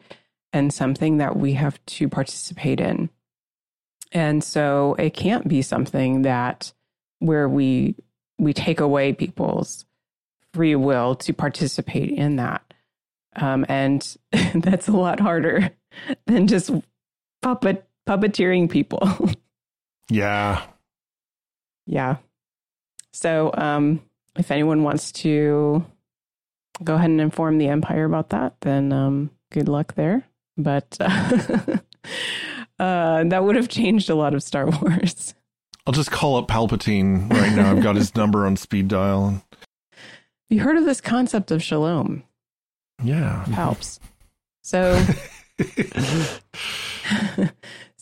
[0.54, 3.10] and something that we have to participate in.
[4.12, 6.72] And so it can't be something that
[7.20, 7.96] where we
[8.38, 9.86] we take away people's
[10.54, 12.74] free will to participate in that.
[13.36, 14.16] Um, and
[14.54, 15.72] that's a lot harder
[16.28, 16.72] than just
[17.42, 19.08] puppet puppeteering people.
[20.10, 20.64] yeah.
[21.86, 22.18] Yeah.
[23.12, 24.02] So um,
[24.38, 25.86] if anyone wants to
[26.84, 30.24] go ahead and inform the Empire about that, then um, good luck there.
[30.58, 31.08] But uh,
[32.80, 35.34] uh, that would have changed a lot of Star Wars.
[35.86, 37.72] I'll just call up Palpatine right now.
[37.72, 39.44] I've got his number on speed dial.
[40.50, 42.24] You heard of this concept of shalom?
[43.04, 43.44] Yeah.
[43.50, 44.00] Palps.
[44.62, 44.98] So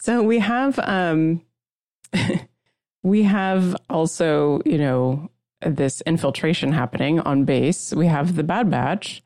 [0.01, 1.41] so we have um
[3.03, 5.29] we have also, you know,
[5.61, 7.93] this infiltration happening on base.
[7.93, 9.23] We have the Bad Batch.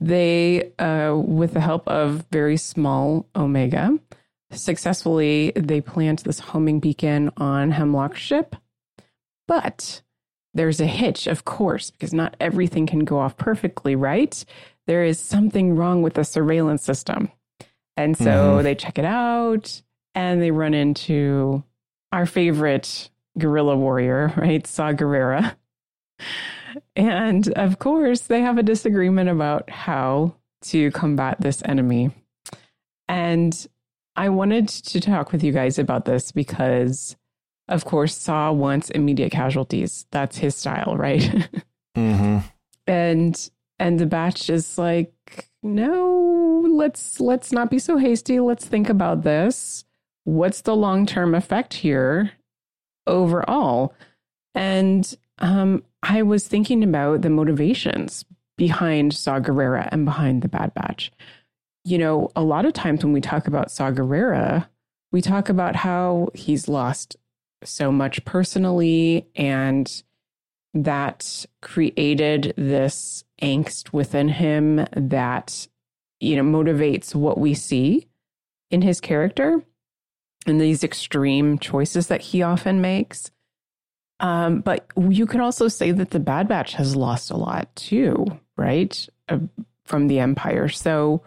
[0.00, 3.98] They uh with the help of very small Omega
[4.52, 8.56] successfully they plant this homing beacon on Hemlock ship.
[9.48, 10.02] But
[10.54, 14.44] there's a hitch, of course, because not everything can go off perfectly, right?
[14.86, 17.30] There is something wrong with the surveillance system.
[17.96, 18.62] And so mm-hmm.
[18.62, 19.82] they check it out
[20.14, 21.62] and they run into
[22.12, 24.66] our favorite guerrilla warrior, right?
[24.66, 25.56] Saw Gerrera.
[26.96, 32.10] And of course, they have a disagreement about how to combat this enemy.
[33.08, 33.66] And
[34.16, 37.16] I wanted to talk with you guys about this because,
[37.68, 40.06] of course, Saw wants immediate casualties.
[40.10, 41.20] That's his style, right?
[41.96, 42.38] mm-hmm.
[42.86, 45.12] And and the batch is like,
[45.62, 48.40] no, let's let's not be so hasty.
[48.40, 49.84] Let's think about this.
[50.24, 52.32] What's the long term effect here
[53.06, 53.94] overall?
[54.54, 58.24] And um, I was thinking about the motivations
[58.56, 61.10] behind Saw Gerrera and behind the Bad Batch
[61.84, 64.68] you know, a lot of times when we talk about Saw Gerrera,
[65.10, 67.16] we talk about how he's lost
[67.64, 70.02] so much personally and
[70.74, 75.68] that created this angst within him that
[76.18, 78.08] you know motivates what we see
[78.70, 79.62] in his character
[80.46, 83.30] and these extreme choices that he often makes
[84.20, 88.24] um, but you can also say that the bad batch has lost a lot too
[88.56, 89.38] right uh,
[89.84, 91.22] from the empire so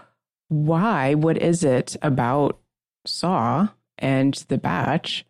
[0.48, 2.60] why, what is it about
[3.06, 5.26] Saw and the batch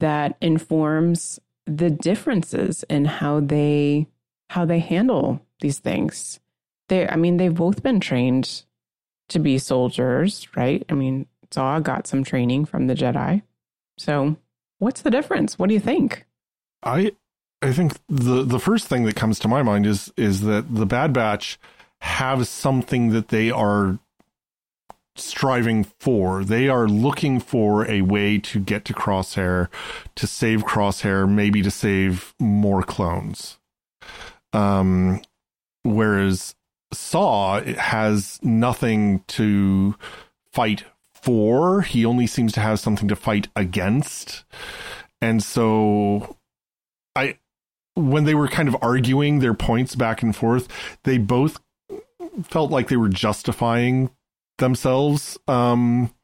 [0.00, 4.06] that informs the differences in how they
[4.50, 6.40] how they handle these things?
[6.88, 8.64] They I mean they've both been trained
[9.28, 10.84] to be soldiers, right?
[10.88, 13.42] I mean, Saw got some training from the Jedi.
[13.98, 14.36] So,
[14.78, 15.58] what's the difference?
[15.58, 16.26] What do you think?
[16.82, 17.12] I
[17.62, 20.86] I think the the first thing that comes to my mind is is that the
[20.86, 21.58] Bad Batch
[22.00, 23.98] have something that they are
[25.16, 26.44] striving for.
[26.44, 29.68] They are looking for a way to get to Crosshair,
[30.14, 33.58] to save Crosshair, maybe to save more clones.
[34.52, 35.20] Um,
[35.82, 36.54] whereas
[36.92, 39.94] Saw has nothing to
[40.52, 40.84] fight
[41.22, 41.82] for.
[41.82, 44.44] He only seems to have something to fight against.
[45.20, 46.36] And so
[47.14, 47.36] I
[47.94, 50.68] when they were kind of arguing their points back and forth,
[51.04, 51.60] they both
[52.44, 54.10] felt like they were justifying
[54.58, 55.38] themselves.
[55.48, 56.14] Um,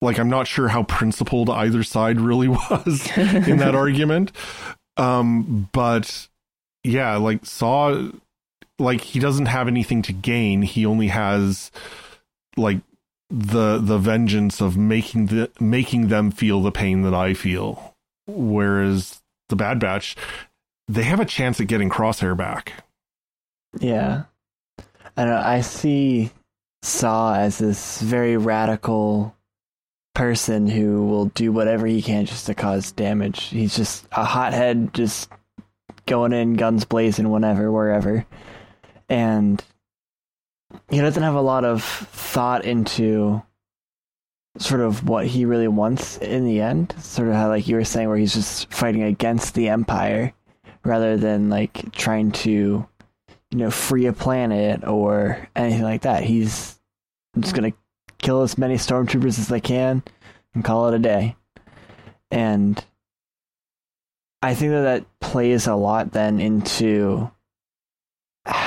[0.00, 4.32] like I'm not sure how principled either side really was in that argument.
[4.96, 6.28] Um, but
[6.84, 8.10] yeah, like Saw,
[8.78, 10.62] like he doesn't have anything to gain.
[10.62, 11.70] He only has
[12.56, 12.80] like
[13.30, 17.94] the the vengeance of making the making them feel the pain that I feel.
[18.26, 20.16] Whereas the Bad Batch,
[20.86, 22.84] they have a chance at getting Crosshair back.
[23.78, 24.24] Yeah,
[25.16, 26.30] and I see
[26.82, 29.34] Saw as this very radical
[30.14, 33.44] person who will do whatever he can just to cause damage.
[33.44, 35.30] He's just a hothead, just
[36.06, 38.26] going in guns blazing, whenever, wherever.
[39.08, 39.62] And
[40.90, 43.42] he doesn't have a lot of thought into
[44.58, 46.94] sort of what he really wants in the end.
[46.98, 50.32] Sort of how, like you were saying, where he's just fighting against the Empire
[50.84, 52.86] rather than like trying to
[53.50, 56.22] you know, free a planet or anything like that.
[56.22, 56.78] He's
[57.38, 57.72] just gonna
[58.18, 60.02] kill as many stormtroopers as they can
[60.54, 61.36] and call it a day.
[62.30, 62.82] And
[64.42, 67.30] I think that that plays a lot then into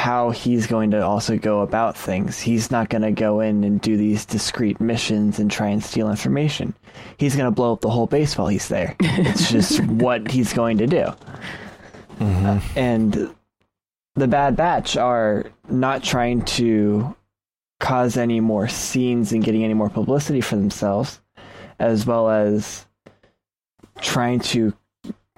[0.01, 2.39] how he's going to also go about things.
[2.39, 6.09] He's not going to go in and do these discrete missions and try and steal
[6.09, 6.73] information.
[7.17, 8.95] He's going to blow up the whole base while he's there.
[8.99, 11.05] It's just what he's going to do.
[12.19, 12.45] Mm-hmm.
[12.47, 13.35] Uh, and
[14.15, 17.15] the Bad Batch are not trying to
[17.79, 21.21] cause any more scenes and getting any more publicity for themselves,
[21.77, 22.87] as well as
[23.99, 24.73] trying to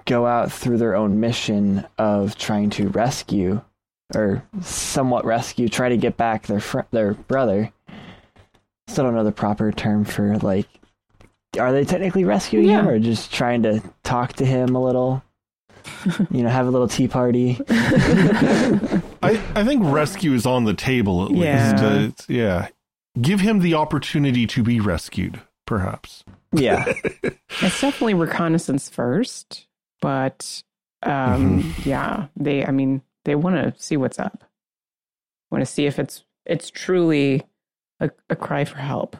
[0.06, 3.60] go out through their own mission of trying to rescue
[4.14, 7.72] or somewhat rescue, try to get back their fr- their brother.
[8.88, 10.68] Still don't know the proper term for like.
[11.58, 12.80] Are they technically rescuing yeah.
[12.80, 15.22] him or just trying to talk to him a little?
[16.30, 17.58] you know, have a little tea party.
[17.68, 21.70] I I think rescue is on the table at yeah.
[21.70, 22.20] least.
[22.20, 22.68] Uh, yeah,
[23.20, 26.24] give him the opportunity to be rescued, perhaps.
[26.52, 26.84] Yeah,
[27.24, 29.66] it's definitely reconnaissance first,
[30.00, 30.62] but
[31.02, 31.88] um, mm-hmm.
[31.88, 32.64] yeah, they.
[32.64, 34.44] I mean, they want to see what's up.
[35.50, 37.42] Want to see if it's it's truly
[38.00, 39.16] a, a cry for help.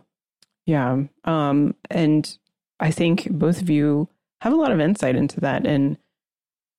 [0.67, 1.05] Yeah.
[1.25, 2.39] Um, and
[2.81, 4.09] I think both of you
[4.41, 5.67] have a lot of insight into that.
[5.67, 5.97] And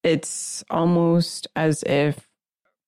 [0.03, 2.29] it's almost as if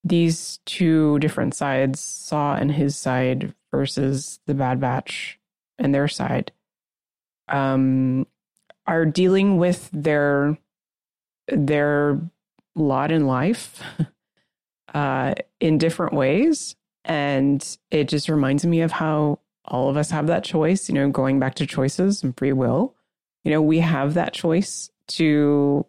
[0.04, 5.40] these two different sides saw and his side versus the Bad Batch
[5.78, 6.52] and their side
[7.48, 8.28] um,
[8.86, 10.58] are dealing with their
[11.48, 12.20] their
[12.76, 13.82] lot in life
[14.94, 16.76] uh, in different ways.
[17.06, 21.10] And it just reminds me of how all of us have that choice, you know,
[21.10, 22.96] going back to choices and free will.
[23.44, 25.86] You know, we have that choice to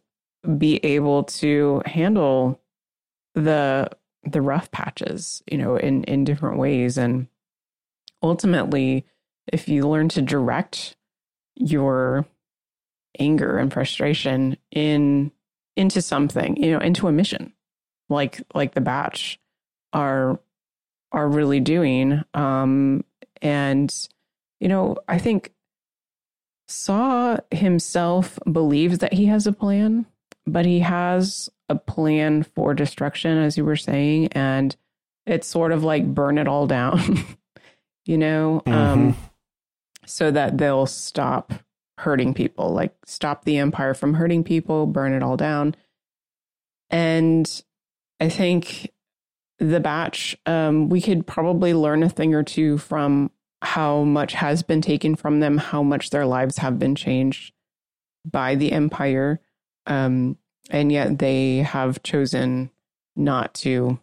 [0.56, 2.60] be able to handle
[3.34, 3.90] the
[4.24, 7.28] the rough patches, you know, in in different ways and
[8.22, 9.06] ultimately
[9.52, 10.96] if you learn to direct
[11.54, 12.26] your
[13.18, 15.32] anger and frustration in
[15.76, 17.52] into something, you know, into a mission
[18.08, 19.38] like like the batch
[19.92, 20.38] are
[21.12, 22.22] are really doing.
[22.34, 23.04] Um
[23.40, 24.08] and
[24.60, 25.52] you know i think
[26.66, 30.06] saw himself believes that he has a plan
[30.46, 34.76] but he has a plan for destruction as you were saying and
[35.26, 37.24] it's sort of like burn it all down
[38.06, 38.62] you know?
[38.66, 38.98] Um, mm-hmm.
[39.10, 39.16] um
[40.06, 41.52] so that they'll stop
[41.98, 45.74] hurting people like stop the empire from hurting people burn it all down.
[46.88, 47.62] And
[48.20, 48.90] I think
[49.58, 53.30] the batch, um, we could probably learn a thing or two from
[53.62, 57.52] how much has been taken from them, how much their lives have been changed
[58.24, 59.40] by the empire.
[59.86, 60.36] Um,
[60.70, 62.70] and yet they have chosen
[63.16, 63.98] not to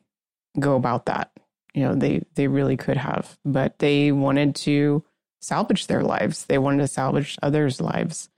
[0.59, 1.31] go about that.
[1.73, 5.03] You know, they, they really could have, but they wanted to
[5.41, 6.45] salvage their lives.
[6.45, 8.29] They wanted to salvage others' lives.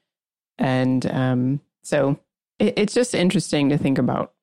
[0.58, 2.20] And um, so
[2.60, 4.34] it, it's just interesting to think about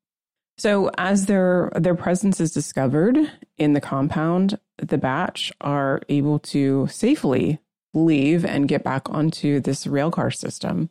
[0.57, 3.17] so as their their presence is discovered
[3.59, 7.59] in the compound, the batch are able to safely
[7.93, 10.91] leave and get back onto this railcar system.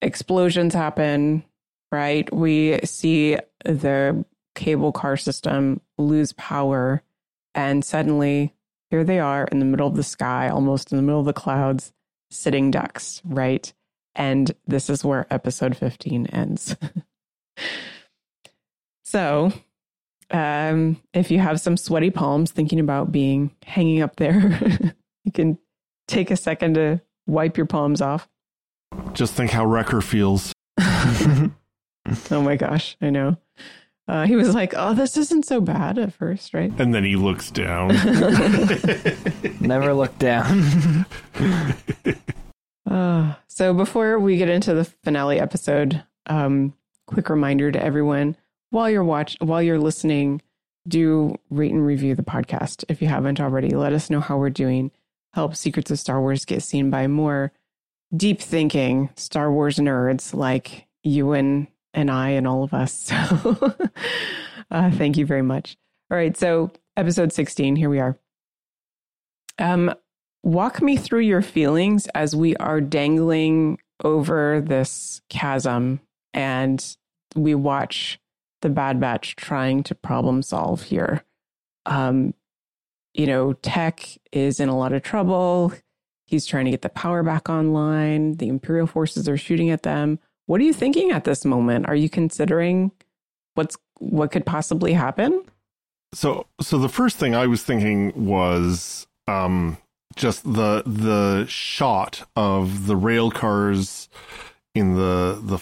[0.00, 1.44] Explosions happen,
[1.90, 2.32] right?
[2.32, 4.24] We see the
[4.54, 7.02] cable car system lose power
[7.54, 8.54] and suddenly
[8.90, 11.32] here they are in the middle of the sky, almost in the middle of the
[11.32, 11.92] clouds,
[12.30, 13.72] sitting ducks, right?
[14.14, 16.76] And this is where episode 15 ends.
[19.12, 19.52] So,
[20.30, 24.58] um, if you have some sweaty palms thinking about being hanging up there,
[25.24, 25.58] you can
[26.08, 28.26] take a second to wipe your palms off.
[29.12, 30.54] Just think how Wrecker feels.
[30.78, 31.52] oh
[32.30, 33.36] my gosh, I know.
[34.08, 37.16] Uh, he was like, "Oh, this isn't so bad at first, right?" And then he
[37.16, 37.88] looks down.
[39.60, 41.04] Never look down.
[42.90, 46.72] uh, so before we get into the finale episode, um,
[47.06, 48.38] quick reminder to everyone:
[48.72, 50.40] while you're watch while you're listening,
[50.88, 53.70] do rate and review the podcast if you haven't already.
[53.70, 54.90] Let us know how we're doing.
[55.34, 57.52] Help Secrets of Star Wars get seen by more
[58.16, 63.12] deep thinking Star Wars nerds like you and and I and all of us.
[64.72, 65.76] So uh, thank you very much.
[66.10, 68.16] All right, so episode 16, here we are.
[69.58, 69.94] Um,
[70.42, 76.00] walk me through your feelings as we are dangling over this chasm
[76.32, 76.96] and
[77.36, 78.18] we watch
[78.62, 81.24] the Bad Batch trying to problem solve here.
[81.86, 82.34] Um,
[83.14, 85.72] you know, Tech is in a lot of trouble.
[86.26, 88.34] He's trying to get the power back online.
[88.34, 90.18] The Imperial forces are shooting at them.
[90.46, 91.86] What are you thinking at this moment?
[91.88, 92.90] Are you considering
[93.54, 95.42] what's what could possibly happen?
[96.14, 99.78] So, so the first thing I was thinking was um,
[100.16, 104.08] just the the shot of the rail cars
[104.74, 105.58] in the the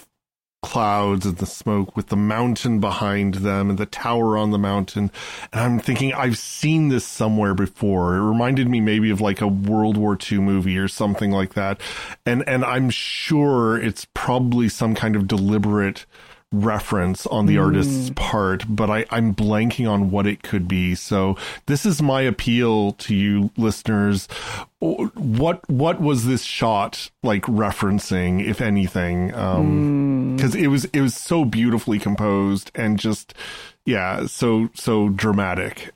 [0.63, 5.11] clouds and the smoke with the mountain behind them and the tower on the mountain.
[5.53, 8.17] And I'm thinking, I've seen this somewhere before.
[8.17, 11.81] It reminded me maybe of like a World War II movie or something like that.
[12.27, 16.05] And, and I'm sure it's probably some kind of deliberate
[16.53, 17.65] reference on the mm.
[17.65, 20.95] artist's part, but I, I'm blanking on what it could be.
[20.95, 21.37] So
[21.67, 24.27] this is my appeal to you listeners.
[24.81, 29.35] What what was this shot like referencing, if anything?
[29.35, 30.63] Um because mm.
[30.63, 33.35] it was it was so beautifully composed and just
[33.85, 35.93] yeah, so so dramatic.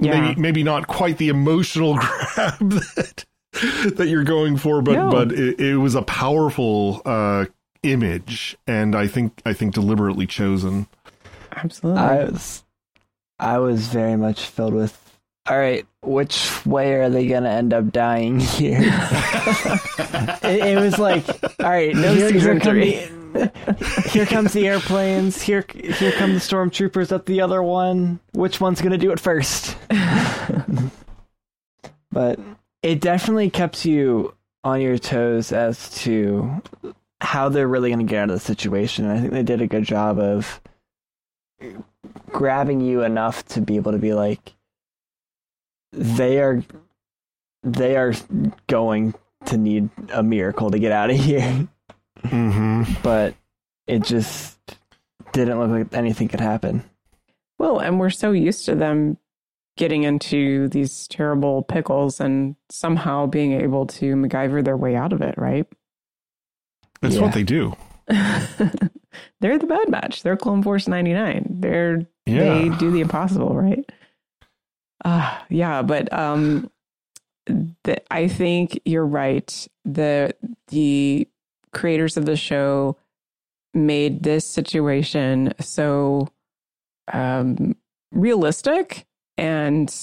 [0.00, 0.20] Yeah.
[0.20, 5.10] Maybe maybe not quite the emotional grab that that you're going for, but no.
[5.10, 7.44] but it, it was a powerful uh
[7.82, 10.86] image, and I think I think deliberately chosen.
[11.52, 12.00] Absolutely.
[12.00, 12.64] I was
[13.38, 14.96] I was very much filled with.
[15.48, 18.80] All right, which way are they gonna end up dying here?
[18.82, 21.26] it, it, was like,
[21.58, 25.40] all right, no here, here, come the, here comes the airplanes.
[25.40, 28.20] Here, here come the stormtroopers up the other one.
[28.32, 29.76] Which one's gonna do it first?
[32.12, 32.38] but
[32.82, 36.62] it definitely kept you on your toes as to
[37.20, 39.04] how they're really going to get out of the situation.
[39.04, 40.60] And I think they did a good job of
[42.30, 44.54] grabbing you enough to be able to be like,
[45.92, 46.62] they are,
[47.62, 48.14] they are
[48.68, 49.14] going
[49.46, 51.68] to need a miracle to get out of here.
[52.22, 52.94] Mm-hmm.
[53.02, 53.34] But
[53.86, 54.58] it just
[55.32, 56.84] didn't look like anything could happen.
[57.58, 59.18] Well, and we're so used to them
[59.76, 65.22] getting into these terrible pickles and somehow being able to MacGyver their way out of
[65.22, 65.66] it, right?
[67.02, 67.20] That's yeah.
[67.22, 67.74] what they do.
[69.40, 70.22] They're the bad batch.
[70.22, 71.46] They're Clone Force 99.
[71.60, 72.54] They're yeah.
[72.54, 73.84] they do the impossible, right?
[75.04, 76.70] Uh yeah, but um
[77.46, 79.68] the, I think you're right.
[79.84, 80.34] The
[80.68, 81.28] the
[81.72, 82.96] creators of the show
[83.72, 86.28] made this situation so
[87.12, 87.76] um
[88.12, 89.06] realistic
[89.38, 89.94] and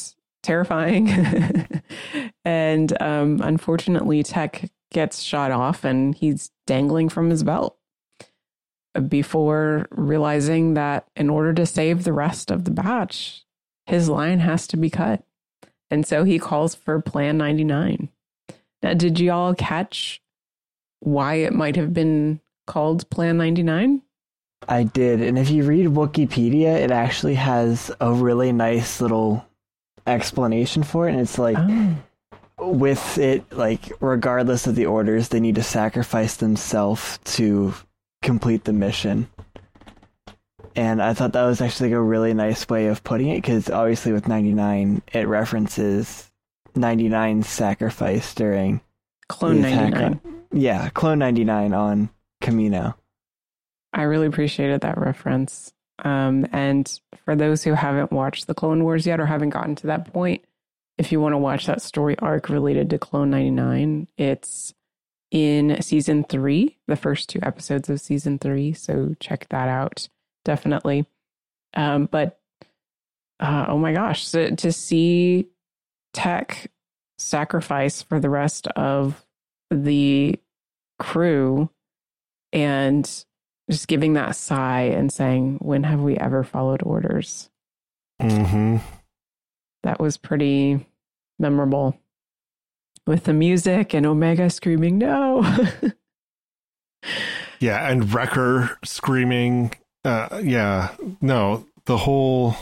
[0.41, 1.09] terrifying.
[2.45, 7.76] and um unfortunately Tech gets shot off and he's dangling from his belt
[8.93, 13.43] uh, before realizing that in order to save the rest of the batch,
[13.88, 15.24] his line has to be cut.
[15.89, 18.09] And so he calls for Plan 99.
[18.84, 20.22] Now, did you all catch
[20.99, 24.03] why it might have been called Plan 99?
[24.68, 25.22] I did.
[25.22, 29.45] And if you read Wikipedia, it actually has a really nice little
[30.05, 31.11] explanation for it.
[31.13, 31.95] And it's like, oh
[32.60, 37.74] with it, like, regardless of the orders, they need to sacrifice themselves to
[38.22, 39.30] complete the mission.
[40.76, 44.12] And I thought that was actually a really nice way of putting it because obviously
[44.12, 46.30] with 99, it references
[46.76, 48.82] 99 sacrifice during
[49.28, 50.22] Clone 99.
[50.51, 52.10] yeah, Clone 99 on
[52.41, 52.93] Kamino
[53.97, 55.74] I really appreciated that reference.
[56.05, 59.88] Um, and for those who haven't watched the Clone Wars yet or haven't gotten to
[59.88, 60.43] that point,
[60.97, 64.73] if you want to watch that story arc related to Clone 99, it's
[65.29, 68.73] in season three, the first two episodes of season three.
[68.73, 70.09] So check that out,
[70.43, 71.05] definitely.
[71.75, 72.39] Um, but
[73.39, 75.47] uh, oh my gosh, so to see
[76.13, 76.71] Tech
[77.19, 79.23] sacrifice for the rest of
[79.69, 80.39] the
[80.97, 81.69] crew
[82.51, 83.03] and
[83.69, 87.49] just giving that sigh and saying, When have we ever followed orders?
[88.19, 88.77] Mm-hmm
[89.84, 90.86] that was pretty
[91.39, 91.97] memorable
[93.05, 95.41] with the music and Omega screaming, no.
[97.59, 99.71] yeah, and Wrecker screaming.
[100.03, 102.55] Uh, yeah, no, the whole.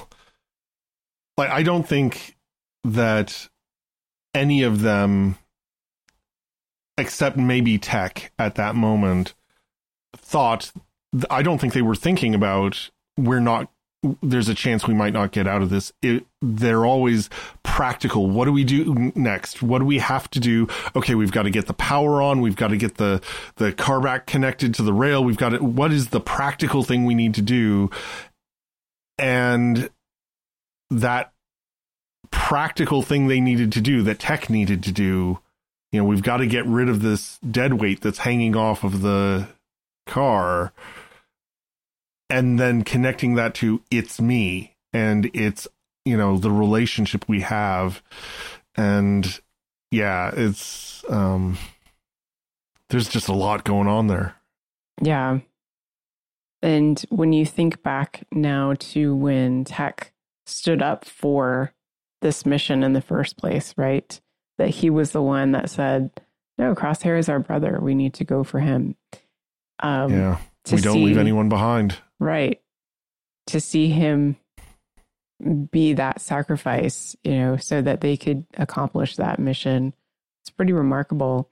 [1.38, 2.38] Like, I don't think
[2.86, 3.50] that
[4.34, 5.38] any of them,
[6.98, 9.34] except maybe Tech at that moment,
[10.16, 10.72] thought.
[11.30, 13.72] I don't think they were thinking about we're not
[14.22, 15.92] there's a chance we might not get out of this.
[16.02, 17.30] It, they're always
[17.64, 18.30] practical.
[18.30, 19.62] What do we do next?
[19.62, 20.68] What do we have to do?
[20.96, 22.42] Okay, we've got to get the power on.
[22.42, 23.22] We've got to get the
[23.56, 25.24] the car back connected to the rail.
[25.24, 25.58] We've got to.
[25.60, 27.90] What is the practical thing we need to do?
[29.18, 29.90] And
[30.90, 31.32] that
[32.32, 35.40] practical thing they needed to do, that tech needed to do.
[35.92, 39.02] You know, we've got to get rid of this dead weight that's hanging off of
[39.02, 39.48] the
[40.06, 40.74] car
[42.30, 45.68] and then connecting that to it's me and it's
[46.06, 48.02] you know the relationship we have.
[48.76, 49.40] And
[49.92, 51.58] yeah it's um
[52.90, 54.36] there's just a lot going on there.
[55.02, 55.40] Yeah.
[56.62, 60.12] And when you think back now to when tech
[60.46, 61.74] stood up for
[62.22, 64.20] this mission in the first place right?
[64.58, 66.12] That he was the one that said
[66.58, 67.80] no crosshair is our brother.
[67.82, 68.96] We need to go for him.
[69.82, 70.38] Um yeah.
[70.72, 71.98] we don't see, leave anyone behind.
[72.20, 72.62] Right.
[73.48, 74.38] To see him
[75.72, 79.94] be that sacrifice, you know, so that they could accomplish that mission.
[80.44, 81.50] It's pretty remarkable.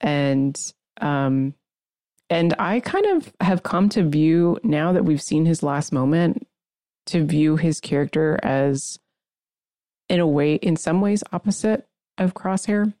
[0.00, 0.58] And
[1.00, 1.54] um
[2.28, 6.46] and I kind of have come to view now that we've seen his last moment
[7.06, 8.98] to view his character as
[10.08, 11.86] in a way in some ways opposite
[12.18, 12.94] of Crosshair.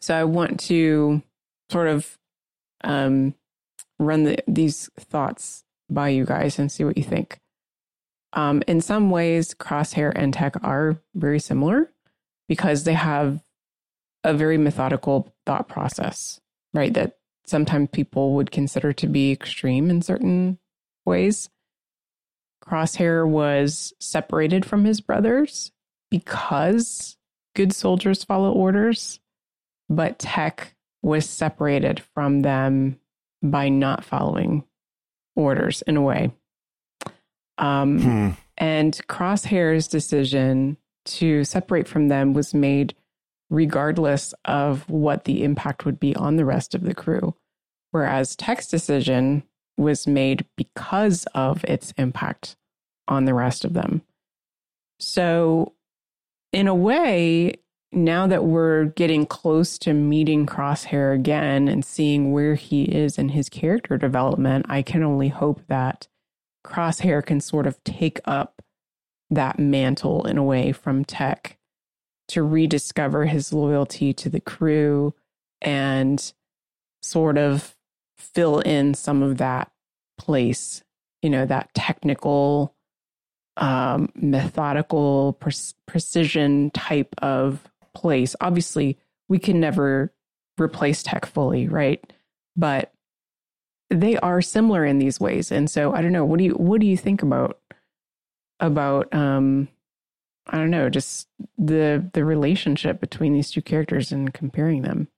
[0.00, 1.22] So I want to
[1.70, 2.18] sort of
[2.82, 3.34] um
[3.98, 7.38] run the, these thoughts by you guys and see what you think.
[8.32, 11.92] Um, in some ways, Crosshair and Tech are very similar
[12.48, 13.42] because they have
[14.24, 16.40] a very methodical thought process,
[16.72, 16.94] right?
[16.94, 20.58] That sometimes people would consider to be extreme in certain
[21.04, 21.50] ways.
[22.64, 25.72] Crosshair was separated from his brothers
[26.10, 27.16] because
[27.54, 29.20] good soldiers follow orders,
[29.88, 32.98] but Tech was separated from them
[33.42, 34.64] by not following
[35.36, 36.30] orders in a way.
[37.58, 38.30] Um, hmm.
[38.58, 42.94] And Crosshair's decision to separate from them was made
[43.50, 47.34] regardless of what the impact would be on the rest of the crew.
[47.90, 49.42] Whereas Tech's decision
[49.76, 52.56] was made because of its impact
[53.08, 54.02] on the rest of them.
[54.98, 55.74] So,
[56.52, 57.54] in a way,
[57.92, 63.30] now that we're getting close to meeting Crosshair again and seeing where he is in
[63.30, 66.08] his character development, I can only hope that
[66.64, 68.62] Crosshair can sort of take up
[69.30, 71.58] that mantle in a way from Tech
[72.28, 75.14] to rediscover his loyalty to the crew
[75.60, 76.32] and
[77.02, 77.76] sort of
[78.16, 79.70] fill in some of that
[80.18, 80.82] place,
[81.20, 82.74] you know, that technical,
[83.56, 85.52] um, methodical, pre-
[85.86, 88.34] precision type of place.
[88.40, 90.12] Obviously, we can never
[90.60, 92.04] replace tech fully, right?
[92.56, 92.92] But
[93.90, 95.52] they are similar in these ways.
[95.52, 97.58] And so I don't know, what do you what do you think about
[98.60, 99.68] about um
[100.46, 101.28] I don't know, just
[101.58, 105.08] the the relationship between these two characters and comparing them?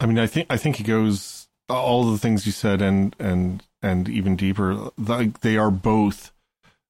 [0.00, 3.62] I mean, I think I think it goes all the things you said and and
[3.82, 4.90] and even deeper.
[4.98, 6.32] Like they are both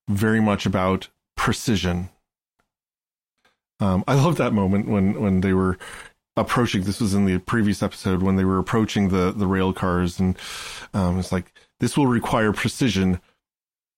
[0.08, 2.10] very much about precision
[3.80, 5.78] um, I love that moment when when they were
[6.36, 6.82] approaching.
[6.82, 10.36] This was in the previous episode when they were approaching the the rail cars, and
[10.92, 13.20] um, it's like this will require precision.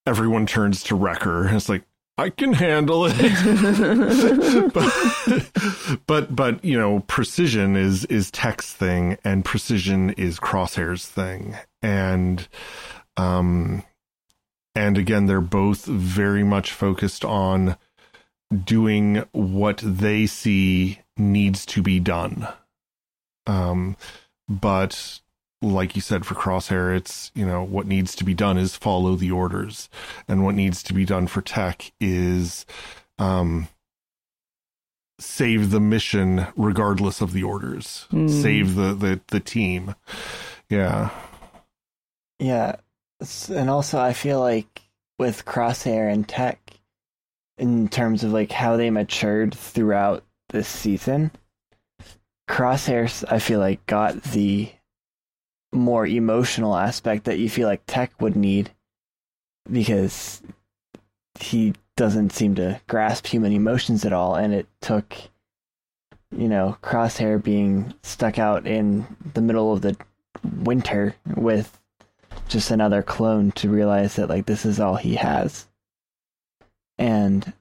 [0.06, 1.48] Everyone turns to Wrecker.
[1.48, 1.82] It's like
[2.18, 3.16] I can handle it.
[4.72, 11.56] but, but but you know, precision is is Tech's thing, and precision is Crosshair's thing,
[11.82, 12.48] and
[13.18, 13.82] um,
[14.74, 17.76] and again, they're both very much focused on
[18.64, 22.48] doing what they see needs to be done.
[23.46, 23.96] Um,
[24.48, 25.20] but
[25.62, 29.14] like you said for Crosshair, it's you know what needs to be done is follow
[29.14, 29.88] the orders,
[30.28, 32.66] and what needs to be done for Tech is
[33.18, 33.68] um,
[35.18, 38.30] save the mission regardless of the orders, mm.
[38.30, 39.94] save the the the team.
[40.68, 41.10] Yeah,
[42.38, 42.76] yeah,
[43.48, 44.82] and also I feel like
[45.18, 46.60] with Crosshair and Tech,
[47.58, 51.30] in terms of like how they matured throughout this season.
[52.48, 54.70] Crosshairs, I feel like, got the
[55.72, 58.70] more emotional aspect that you feel like Tech would need
[59.70, 60.42] because
[61.40, 64.36] he doesn't seem to grasp human emotions at all.
[64.36, 65.16] And it took,
[66.30, 69.96] you know, Crosshair being stuck out in the middle of the
[70.62, 71.80] winter with
[72.48, 75.66] just another clone to realize that, like, this is all he has.
[76.98, 77.52] And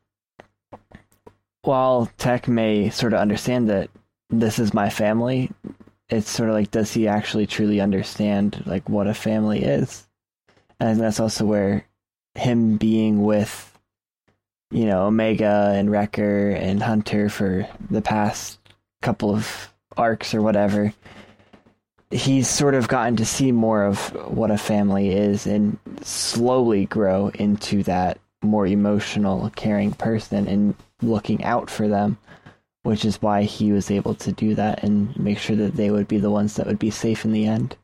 [1.62, 3.90] while Tech may sort of understand that
[4.30, 5.52] this is my family,
[6.10, 10.08] it's sort of like, does he actually truly understand like what a family is?
[10.80, 11.86] And that's also where
[12.36, 13.78] him being with,
[14.72, 18.60] you know, Omega and Wrecker and Hunter for the past
[19.02, 20.94] couple of arcs or whatever,
[22.12, 27.30] he's sort of gotten to see more of what a family is and slowly grow
[27.30, 32.18] into that more emotional, caring person and looking out for them,
[32.84, 36.08] which is why he was able to do that and make sure that they would
[36.08, 37.76] be the ones that would be safe in the end.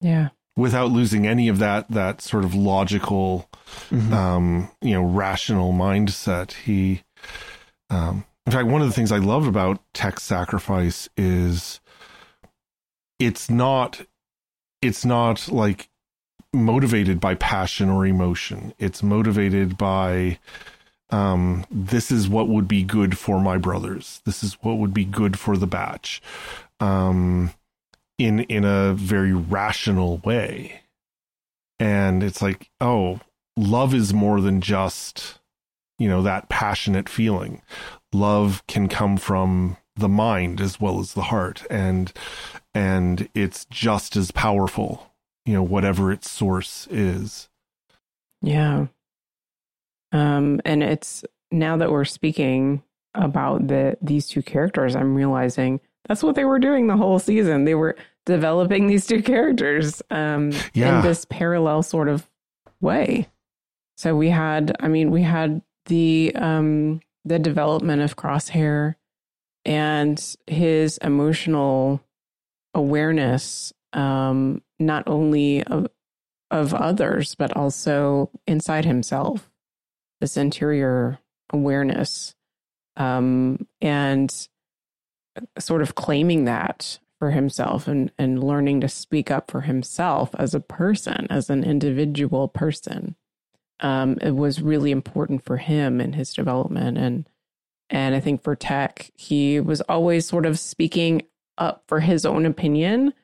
[0.00, 0.30] Yeah.
[0.56, 3.48] Without losing any of that that sort of logical,
[3.88, 4.12] mm-hmm.
[4.12, 6.52] um, you know, rational mindset.
[6.52, 7.04] He,
[7.88, 11.80] um, in fact, one of the things I love about Tech Sacrifice is
[13.18, 14.04] it's not,
[14.82, 15.88] it's not like
[16.54, 18.74] motivated by passion or emotion.
[18.78, 20.38] It's motivated by
[21.10, 24.20] um, this is what would be good for my brothers.
[24.24, 26.22] This is what would be good for the batch.
[26.80, 27.52] Um,
[28.18, 30.82] in in a very rational way.
[31.78, 33.20] and it's like oh
[33.56, 35.38] love is more than just
[35.98, 37.62] you know that passionate feeling
[38.12, 42.12] love can come from the mind as well as the heart and
[42.74, 45.11] and it's just as powerful
[45.46, 47.48] you know whatever its source is.
[48.40, 48.86] Yeah.
[50.12, 52.82] Um and it's now that we're speaking
[53.14, 55.78] about the these two characters i'm realizing
[56.08, 57.64] that's what they were doing the whole season.
[57.64, 57.94] They were
[58.26, 60.96] developing these two characters um Yeah.
[60.98, 62.28] in this parallel sort of
[62.80, 63.28] way.
[63.96, 68.96] So we had i mean we had the um the development of crosshair
[69.64, 72.00] and his emotional
[72.74, 75.86] awareness um not only of
[76.50, 79.50] of others but also inside himself
[80.20, 81.18] this interior
[81.52, 82.34] awareness
[82.96, 84.48] um and
[85.58, 90.56] sort of claiming that for himself and and learning to speak up for himself as
[90.56, 93.14] a person as an individual person.
[93.78, 96.98] Um it was really important for him in his development.
[96.98, 97.28] And
[97.90, 101.22] and I think for Tech, he was always sort of speaking
[101.58, 103.14] up for his own opinion,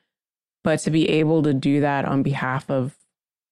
[0.63, 2.95] but to be able to do that on behalf of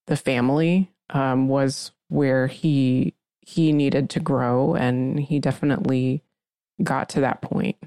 [0.08, 6.24] the family um, was where he he needed to grow, and he definitely
[6.84, 7.78] got to that point.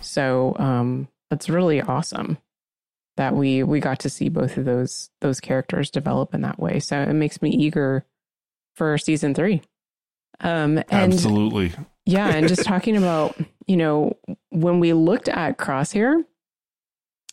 [0.00, 2.38] So um, it's really awesome
[3.16, 6.80] that we we got to see both of those those characters develop in that way.
[6.80, 8.04] So it makes me eager
[8.74, 9.62] for season three.
[10.40, 11.72] Um, and absolutely
[12.06, 13.36] yeah, and just talking about,
[13.66, 14.16] you know,
[14.50, 16.24] when we looked at Crosshair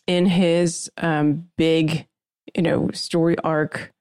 [0.06, 2.06] in his um, big,
[2.54, 3.92] you know, story arc,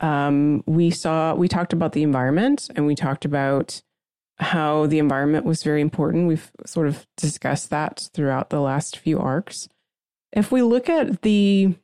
[0.00, 3.82] um, we saw, we talked about the environment and we talked about
[4.38, 6.26] how the environment was very important.
[6.26, 9.68] We've sort of discussed that throughout the last few arcs.
[10.32, 11.74] If we look at the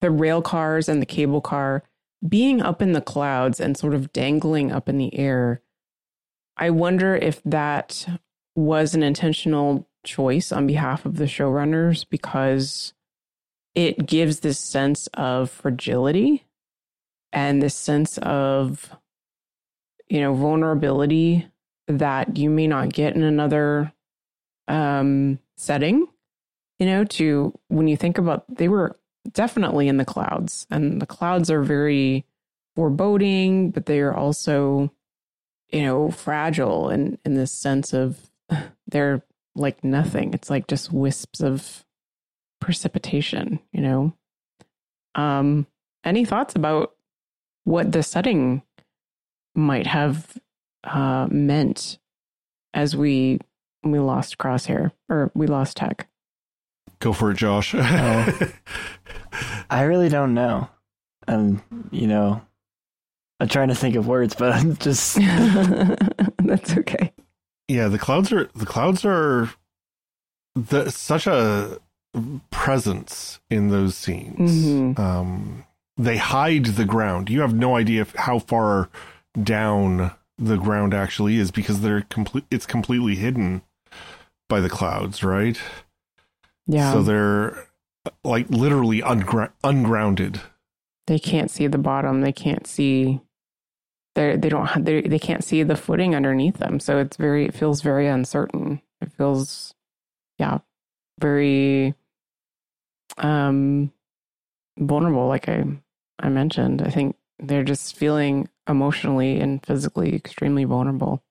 [0.00, 1.82] the rail cars and the cable car
[2.26, 5.60] being up in the clouds and sort of dangling up in the air,
[6.56, 8.06] I wonder if that
[8.56, 12.94] was an intentional choice on behalf of the showrunners because
[13.74, 16.44] it gives this sense of fragility
[17.32, 18.90] and this sense of
[20.08, 21.46] you know vulnerability
[21.86, 23.92] that you may not get in another
[24.68, 26.06] um setting
[26.78, 28.98] you know to when you think about they were
[29.32, 32.24] definitely in the clouds and the clouds are very
[32.74, 34.90] foreboding but they are also
[35.72, 38.30] you know, fragile and in this sense of
[38.86, 39.22] they're
[39.54, 40.34] like nothing.
[40.34, 41.84] It's like just wisps of
[42.60, 44.12] precipitation, you know.
[45.14, 45.66] Um,
[46.04, 46.94] any thoughts about
[47.64, 48.62] what the setting
[49.54, 50.38] might have
[50.84, 51.98] uh, meant
[52.74, 53.40] as we
[53.82, 56.08] we lost Crosshair or we lost Tech?
[57.00, 57.74] Go for it, Josh.
[57.74, 58.52] oh.
[59.70, 60.68] I really don't know.
[61.26, 62.42] And you know,
[63.38, 65.16] I'm trying to think of words, but I'm just
[66.38, 67.12] that's okay.
[67.70, 69.48] Yeah, the clouds are the clouds are
[70.56, 71.78] the such a
[72.50, 74.50] presence in those scenes.
[74.50, 75.00] Mm-hmm.
[75.00, 75.64] Um,
[75.96, 77.30] they hide the ground.
[77.30, 78.90] You have no idea how far
[79.40, 82.44] down the ground actually is because they're complete.
[82.50, 83.62] It's completely hidden
[84.48, 85.56] by the clouds, right?
[86.66, 86.92] Yeah.
[86.92, 87.68] So they're
[88.24, 90.40] like literally ungra- ungrounded.
[91.06, 92.22] They can't see the bottom.
[92.22, 93.20] They can't see
[94.14, 96.80] they they don't have, they they can't see the footing underneath them.
[96.80, 98.80] So it's very it feels very uncertain.
[99.00, 99.74] It feels
[100.38, 100.58] yeah,
[101.20, 101.94] very
[103.18, 103.92] um
[104.78, 105.64] vulnerable like I
[106.18, 106.82] I mentioned.
[106.82, 111.22] I think they're just feeling emotionally and physically extremely vulnerable.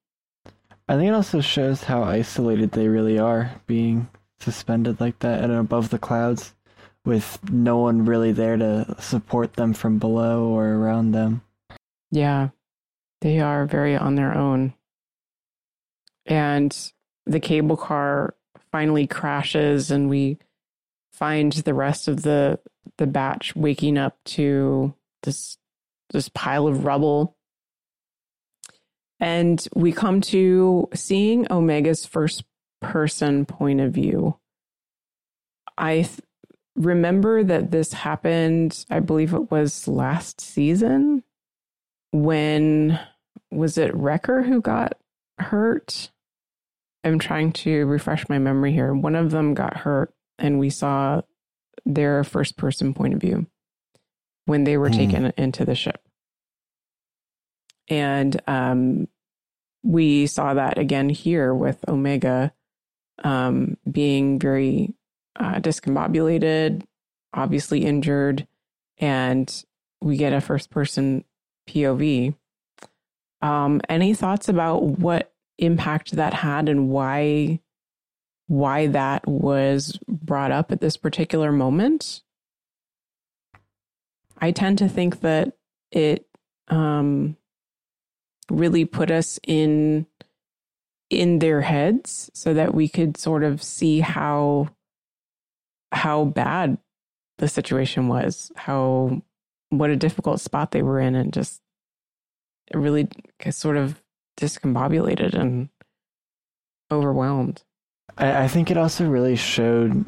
[0.88, 4.10] I think it also shows how isolated they really are being
[4.40, 6.56] suspended like that and above the clouds
[7.06, 11.42] with no one really there to support them from below or around them.
[12.12, 12.50] Yeah.
[13.22, 14.74] They are very on their own.
[16.26, 16.76] And
[17.26, 18.36] the cable car
[18.72, 20.38] finally crashes and we
[21.12, 22.60] find the rest of the
[22.98, 24.94] the batch waking up to
[25.24, 25.58] this
[26.12, 27.36] this pile of rubble.
[29.20, 32.46] And we come to seeing Omega's first
[32.82, 34.38] person point of view.
[35.78, 36.22] I th-
[36.76, 41.24] remember that this happened, I believe it was last season
[42.12, 43.00] when
[43.52, 44.94] was it Wrecker who got
[45.40, 46.12] hurt?
[47.04, 48.94] I'm trying to refresh my memory here.
[48.94, 51.22] One of them got hurt, and we saw
[51.86, 53.48] their first person point of view
[54.46, 54.96] when they were Hmm.
[54.98, 56.02] taken into the ship.
[57.88, 59.08] And um,
[59.84, 62.54] we saw that again here with Omega
[63.24, 64.94] um, being very
[65.40, 66.84] uh, discombobulated,
[67.34, 68.48] obviously injured,
[68.98, 69.64] and
[70.02, 71.24] we get a first person
[71.70, 72.36] POV.
[73.42, 77.60] Um, any thoughts about what impact that had and why
[78.48, 82.22] why that was brought up at this particular moment?
[84.40, 85.54] I tend to think that
[85.92, 86.26] it
[86.70, 87.38] um,
[88.50, 90.08] really put us in
[91.10, 94.70] in their heads so that we could sort of see how
[95.92, 96.78] how bad
[97.38, 99.22] the situation was, how
[99.70, 101.62] what a difficult spot they were in, and just
[102.74, 103.08] really
[103.52, 104.02] sort of
[104.40, 105.70] discombobulated and
[106.92, 107.64] overwhelmed.
[108.18, 110.06] I, I think it also really showed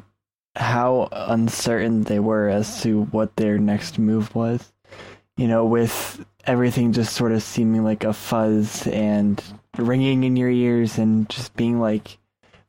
[0.56, 4.72] how uncertain they were as to what their next move was.
[5.38, 9.42] You know, with everything just sort of seeming like a fuzz and
[9.78, 12.18] ringing in your ears and just being like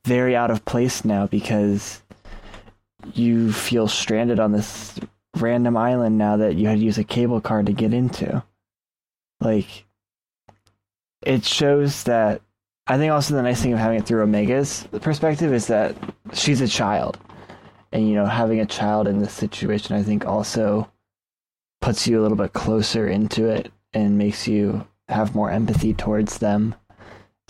[0.05, 2.01] very out of place now because
[3.13, 4.99] you feel stranded on this
[5.37, 8.43] random island now that you had to use a cable car to get into.
[9.39, 9.85] Like,
[11.21, 12.41] it shows that.
[12.85, 15.95] I think also the nice thing of having it through Omega's perspective is that
[16.33, 17.17] she's a child.
[17.93, 20.91] And, you know, having a child in this situation, I think also
[21.79, 26.39] puts you a little bit closer into it and makes you have more empathy towards
[26.39, 26.75] them.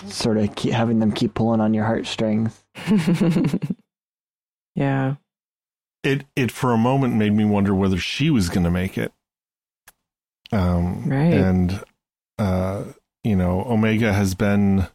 [0.05, 2.63] Sort of keep, having them keep pulling on your heartstrings.
[4.75, 5.15] yeah
[6.03, 9.11] it it for a moment made me wonder whether she was going to make it.
[10.51, 11.33] Um, right.
[11.33, 11.83] And
[12.37, 12.83] uh,
[13.23, 14.87] you know, Omega has been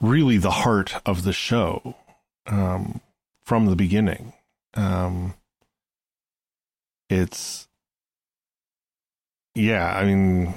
[0.00, 1.94] really the heart of the show
[2.46, 3.00] um,
[3.44, 4.32] from the beginning.
[4.74, 5.34] Um,
[7.08, 7.68] it's
[9.54, 10.54] yeah, I mean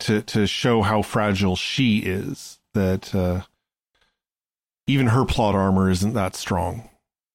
[0.00, 3.42] to to show how fragile she is that uh,
[4.86, 6.88] even her plot armor isn't that strong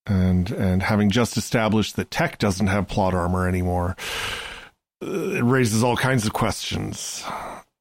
[0.05, 3.95] and and having just established that tech doesn't have plot armor anymore
[5.03, 7.23] uh, it raises all kinds of questions.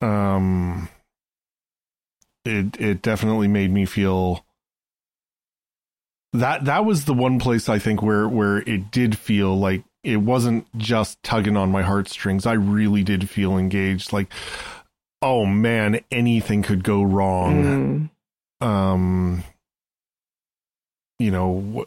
[0.00, 0.88] Um
[2.44, 4.44] it it definitely made me feel
[6.32, 10.16] that that was the one place i think where where it did feel like it
[10.16, 12.46] wasn't just tugging on my heartstrings.
[12.46, 14.12] I really did feel engaged.
[14.12, 14.32] Like
[15.22, 18.10] oh man anything could go wrong.
[18.62, 18.66] Mm.
[18.66, 19.44] um
[21.20, 21.84] you know,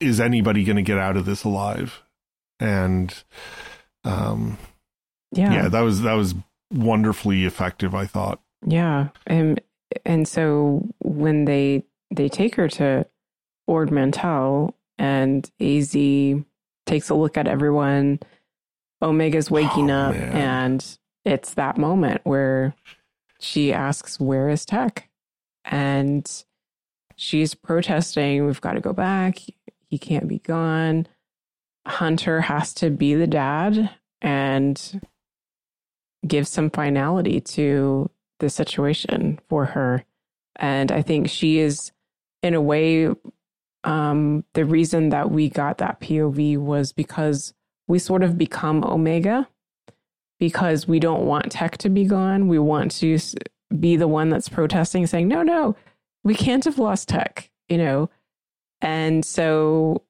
[0.00, 2.02] is anybody going to get out of this alive?
[2.60, 3.12] And,
[4.04, 4.58] um,
[5.32, 6.34] yeah, yeah, that was that was
[6.72, 7.94] wonderfully effective.
[7.94, 8.40] I thought.
[8.64, 9.60] Yeah, and
[10.04, 11.84] and so when they
[12.14, 13.06] they take her to
[13.66, 15.92] Ord Mantell and Az
[16.86, 18.20] takes a look at everyone,
[19.02, 20.32] Omega's waking oh, up, man.
[20.32, 22.74] and it's that moment where
[23.40, 25.10] she asks, "Where is Tech?"
[25.64, 26.44] and
[27.16, 29.38] she's protesting, we've got to go back.
[29.88, 31.06] He can't be gone.
[31.86, 33.90] Hunter has to be the dad
[34.20, 35.00] and
[36.26, 38.10] give some finality to
[38.40, 40.04] the situation for her.
[40.56, 41.92] And I think she is,
[42.42, 43.08] in a way,
[43.84, 47.54] um, the reason that we got that POV was because
[47.86, 49.48] we sort of become Omega
[50.38, 52.48] because we don't want tech to be gone.
[52.48, 53.18] We want to
[53.78, 55.76] be the one that's protesting, saying, no, no,
[56.26, 58.10] we can't have lost tech, you know.
[58.80, 60.02] And so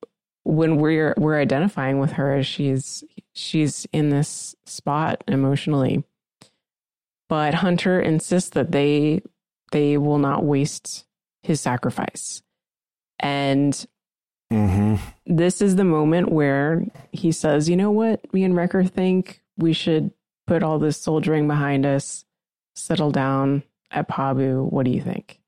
[0.45, 3.05] when we're we're identifying with her, she's
[3.35, 6.05] she's in this spot emotionally.
[7.29, 9.21] But Hunter insists that they
[9.73, 11.05] they will not waste
[11.43, 12.43] his sacrifice.
[13.21, 13.75] And
[14.51, 14.97] mm-hmm.
[15.27, 19.75] this is the moment where he says, you know what, me and Wrecker think we
[19.75, 20.13] should
[20.47, 22.25] put all this soldiering behind us,
[22.75, 24.71] settle down at Pabu.
[24.73, 25.41] What do you think?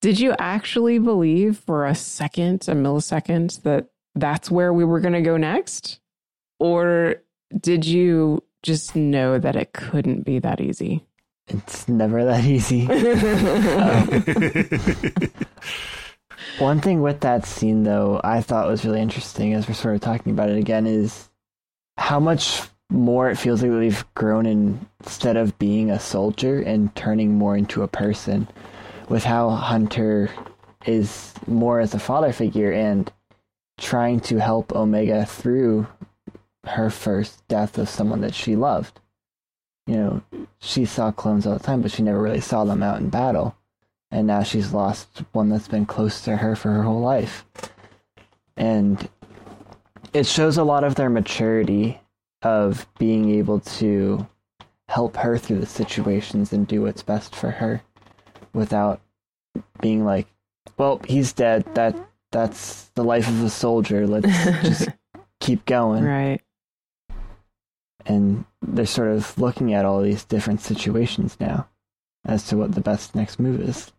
[0.00, 3.86] Did you actually believe for a second, a millisecond, that
[4.16, 6.00] that's where we were going to go next?
[6.58, 7.16] Or
[7.60, 11.06] did you just know that it couldn't be that easy?
[11.48, 12.82] It's never that easy.
[15.22, 15.30] um,
[16.58, 20.00] one thing with that scene, though, I thought was really interesting as we're sort of
[20.00, 21.28] talking about it again is
[21.96, 22.62] how much
[22.92, 27.56] more it feels like they've grown in, instead of being a soldier and turning more
[27.56, 28.46] into a person
[29.08, 30.30] with how hunter
[30.86, 33.10] is more as a father figure and
[33.78, 35.86] trying to help omega through
[36.64, 39.00] her first death of someone that she loved.
[39.86, 40.22] You know
[40.60, 43.56] she saw clones all the time but she never really saw them out in battle.
[44.10, 47.46] And now she's lost one that's been close to her for her whole life.
[48.56, 49.08] And
[50.12, 51.98] it shows a lot of their maturity
[52.42, 54.26] of being able to
[54.88, 57.82] help her through the situations and do what's best for her
[58.52, 59.00] without
[59.80, 60.26] being like,
[60.76, 61.64] well, he's dead.
[61.74, 61.96] That
[62.30, 64.06] that's the life of a soldier.
[64.06, 64.26] Let's
[64.62, 64.88] just
[65.40, 66.04] keep going.
[66.04, 66.40] Right.
[68.06, 71.68] and they're sort of looking at all these different situations now
[72.24, 73.92] as to what the best next move is.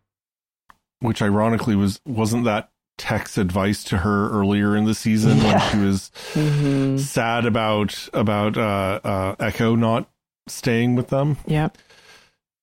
[0.99, 5.43] Which ironically was wasn't that Tech's advice to her earlier in the season yeah.
[5.43, 6.97] when she was mm-hmm.
[6.97, 10.09] sad about about uh, uh, Echo not
[10.47, 11.37] staying with them.
[11.45, 11.69] Yeah,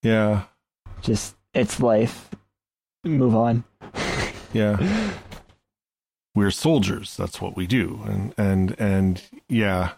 [0.02, 0.44] Yeah.
[1.02, 2.30] Just it's life.
[3.04, 3.64] Move on.
[4.52, 5.12] yeah.
[6.34, 7.16] We're soldiers.
[7.16, 8.00] That's what we do.
[8.06, 9.92] And and and yeah.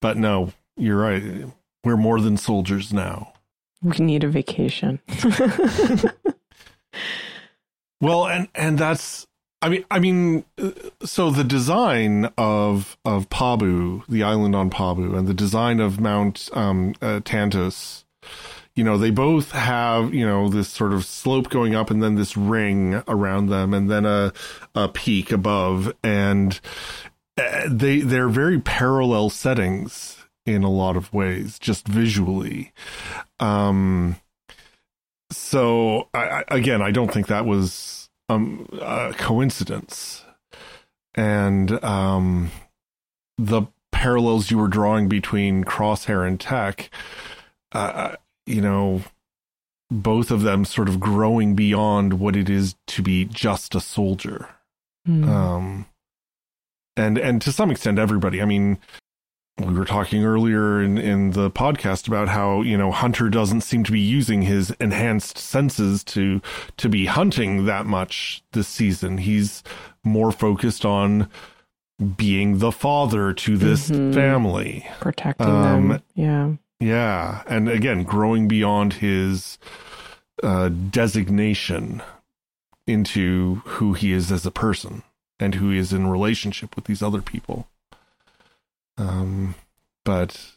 [0.00, 1.22] But no, you're right.
[1.84, 3.32] We're more than soldiers now.
[3.82, 5.00] We need a vacation.
[8.00, 9.27] well, and and that's
[9.60, 10.44] I mean, I mean,
[11.02, 16.48] so the design of of Pabu, the island on Pabu, and the design of Mount
[16.52, 18.04] um, uh, Tantiss,
[18.76, 22.14] you know, they both have you know this sort of slope going up, and then
[22.14, 24.32] this ring around them, and then a
[24.76, 26.60] a peak above, and
[27.36, 32.72] uh, they they're very parallel settings in a lot of ways, just visually.
[33.40, 34.16] Um,
[35.32, 37.97] so I, again, I don't think that was
[38.28, 40.24] um, a coincidence,
[41.14, 42.50] and um,
[43.36, 43.62] the
[43.92, 46.90] parallels you were drawing between Crosshair and Tech,
[47.72, 48.16] uh,
[48.46, 49.02] you know,
[49.90, 54.48] both of them sort of growing beyond what it is to be just a soldier.
[55.06, 55.26] Mm.
[55.26, 55.86] Um,
[56.96, 58.42] and and to some extent, everybody.
[58.42, 58.78] I mean,
[59.58, 63.84] we were talking earlier in, in the podcast about how you know hunter doesn't seem
[63.84, 66.40] to be using his enhanced senses to
[66.76, 69.18] to be hunting that much this season.
[69.18, 69.62] He's
[70.04, 71.28] more focused on
[72.16, 74.12] being the father to this mm-hmm.
[74.12, 74.86] family.
[75.00, 76.02] Protecting um, them.
[76.14, 76.52] Yeah.
[76.78, 77.42] yeah.
[77.48, 79.58] And again growing beyond his
[80.42, 82.02] uh, designation
[82.86, 85.02] into who he is as a person
[85.40, 87.68] and who he is in relationship with these other people
[88.98, 89.54] um,
[90.04, 90.52] but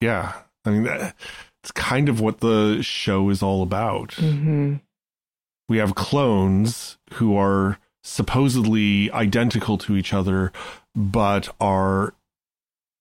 [0.00, 0.34] yeah,
[0.64, 1.14] I mean, that,
[1.62, 4.10] it's kind of what the show is all about.
[4.10, 4.76] Mm-hmm.
[5.68, 10.52] We have clones who are supposedly identical to each other,
[10.94, 12.14] but are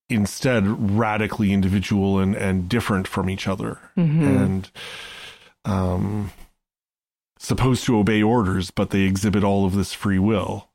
[0.09, 3.79] instead radically individual and, and different from each other.
[3.97, 4.23] Mm-hmm.
[4.23, 4.71] And
[5.65, 6.31] um,
[7.37, 10.69] supposed to obey orders, but they exhibit all of this free will.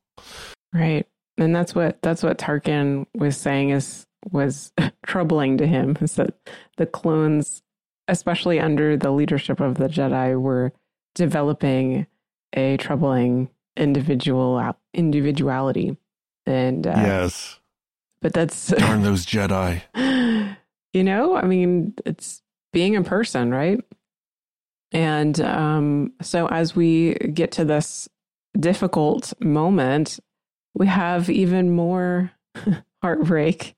[0.75, 1.07] Right.
[1.39, 4.73] And that's what that's what Tarkin was saying is was
[5.07, 6.35] troubling to him is that
[6.77, 7.63] the clones,
[8.09, 10.73] especially under the leadership of the Jedi, were
[11.15, 12.07] developing
[12.55, 15.97] a troubling individual individuality.
[16.47, 17.61] And uh, yes,
[18.21, 19.83] but that's darn those Jedi.
[20.95, 22.43] You know, I mean, it's
[22.73, 23.81] being a person, right?
[24.91, 28.09] And um, so as we get to this
[28.59, 30.19] difficult moment,
[30.75, 32.33] we have even more
[33.03, 33.75] heartbreak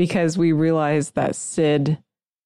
[0.00, 1.98] because we realize that Cid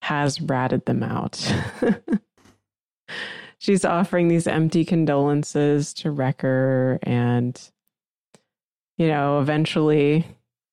[0.03, 1.55] has ratted them out.
[3.59, 7.57] She's offering these empty condolences to Wrecker and,
[8.99, 10.27] you know, eventually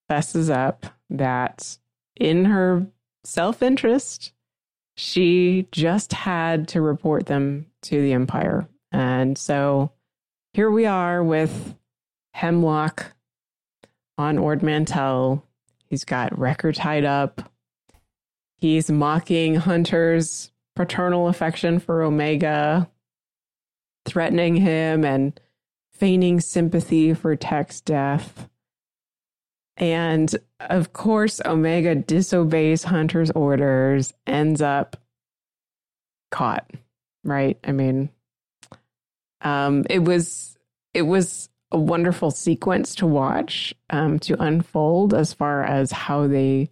[0.10, 1.78] fesses up that
[2.20, 2.88] in her
[3.24, 4.34] self interest,
[4.98, 8.68] she just had to report them to the Empire.
[8.92, 9.92] And so
[10.54, 11.76] here we are with
[12.34, 13.14] Hemlock
[14.18, 15.46] on Ord Mantell
[15.92, 17.52] He's got Wrecker tied up.
[18.56, 22.90] He's mocking Hunter's paternal affection for Omega,
[24.06, 25.38] threatening him and
[25.92, 28.48] feigning sympathy for Tech's death.
[29.76, 34.96] And of course, Omega disobeys Hunter's orders, ends up
[36.32, 36.72] caught,
[37.26, 37.60] right?
[37.66, 38.12] I mean,
[39.42, 40.58] um, it was
[40.94, 46.70] it was a wonderful sequence to watch um, to unfold as far as how they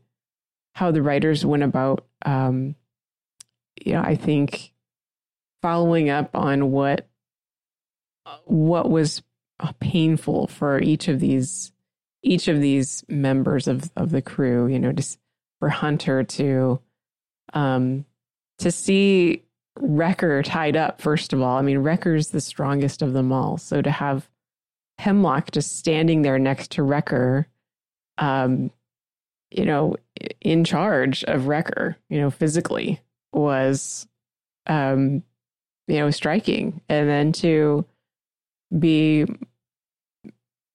[0.75, 2.75] how the writers went about um,
[3.83, 4.73] you know i think
[5.61, 7.07] following up on what
[8.45, 9.21] what was
[9.79, 11.71] painful for each of these
[12.21, 15.17] each of these members of of the crew you know just
[15.59, 16.79] for hunter to
[17.53, 18.05] um
[18.59, 19.43] to see
[19.79, 21.57] Wrecker tied up first of all.
[21.57, 23.57] I mean Wrecker's the strongest of them all.
[23.57, 24.29] So to have
[24.99, 27.47] Hemlock just standing there next to Wrecker,
[28.17, 28.69] um,
[29.49, 29.95] you know,
[30.41, 32.99] in charge of Wrecker, you know, physically
[33.31, 34.07] was,
[34.67, 35.23] um,
[35.87, 36.81] you know, striking.
[36.89, 37.85] And then to
[38.77, 39.25] be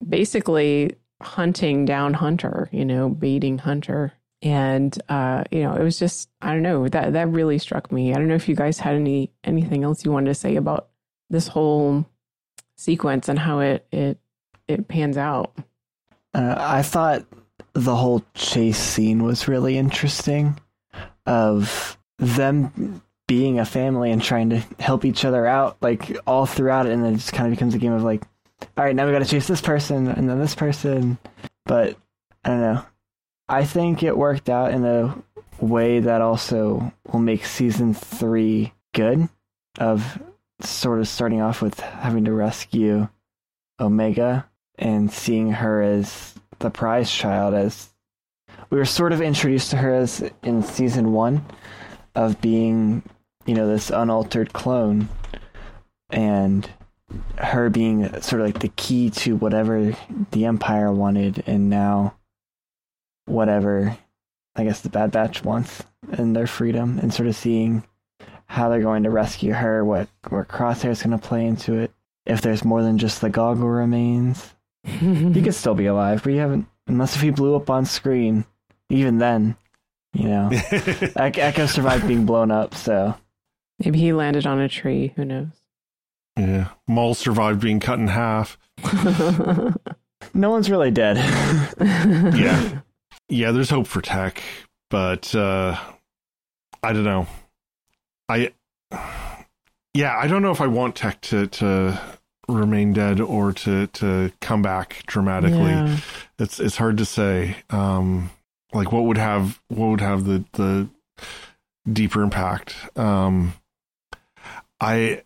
[0.07, 4.15] basically hunting down Hunter, you know, baiting Hunter.
[4.41, 8.13] And uh, you know, it was just I don't know, that that really struck me.
[8.13, 10.89] I don't know if you guys had any anything else you wanted to say about
[11.29, 12.07] this whole
[12.77, 14.19] sequence and how it it
[14.69, 15.53] it pans out.
[16.33, 17.25] Uh, I thought
[17.75, 20.59] the whole chase scene was really interesting.
[21.27, 26.87] of them being a family and trying to help each other out, like all throughout
[26.87, 28.23] it, and then it just kind of becomes a game of like,
[28.77, 31.19] all right, now we got to chase this person and then this person.
[31.65, 31.97] But
[32.45, 32.85] I don't know.
[33.49, 35.17] I think it worked out in a
[35.61, 39.29] way that also will make season three good.
[39.79, 40.23] Of
[40.61, 43.09] sort of starting off with having to rescue
[43.81, 44.49] Omega
[44.79, 47.93] and seeing her as the prize child, as
[48.71, 51.45] we were sort of introduced to her as in season one
[52.15, 53.03] of being,
[53.47, 55.09] you know, this unaltered clone,
[56.11, 56.69] and
[57.39, 59.97] her being sort of like the key to whatever
[60.31, 62.17] the Empire wanted, and now
[63.27, 63.97] whatever
[64.57, 65.83] I guess the Bad Batch wants
[66.13, 67.85] and their freedom, and sort of seeing
[68.47, 71.93] how they're going to rescue her, what where Crosshair's going to play into it.
[72.27, 76.39] If there's more than just the goggle remains, he could still be alive, but you
[76.41, 78.45] haven't unless if he blew up on screen.
[78.91, 79.57] Even then,
[80.13, 80.51] you know,
[81.17, 83.15] Echo survived being blown up, so
[83.83, 85.13] maybe he landed on a tree.
[85.17, 85.49] Who knows?
[86.37, 88.59] Yeah, Maul survived being cut in half.
[90.35, 91.17] no one's really dead.
[91.79, 92.81] yeah,
[93.29, 93.53] yeah.
[93.53, 94.43] There's hope for Tech,
[94.91, 95.79] but uh,
[96.83, 97.27] I don't know.
[98.29, 98.53] I
[99.93, 102.01] yeah, I don't know if I want Tech to to
[102.49, 105.71] remain dead or to to come back dramatically.
[105.71, 105.99] Yeah.
[106.39, 107.57] It's it's hard to say.
[107.71, 108.31] Um,
[108.73, 110.89] like what would have what would have the the
[111.91, 112.75] deeper impact.
[112.97, 113.55] Um,
[114.81, 115.23] I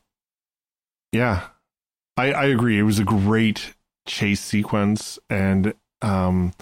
[1.12, 1.48] yeah,
[2.16, 2.78] I I agree.
[2.78, 3.74] It was a great
[4.06, 6.52] chase sequence and um,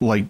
[0.00, 0.26] like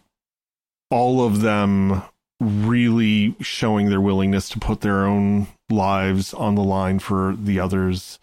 [0.90, 2.02] all of them
[2.40, 8.18] really showing their willingness to put their own lives on the line for the others.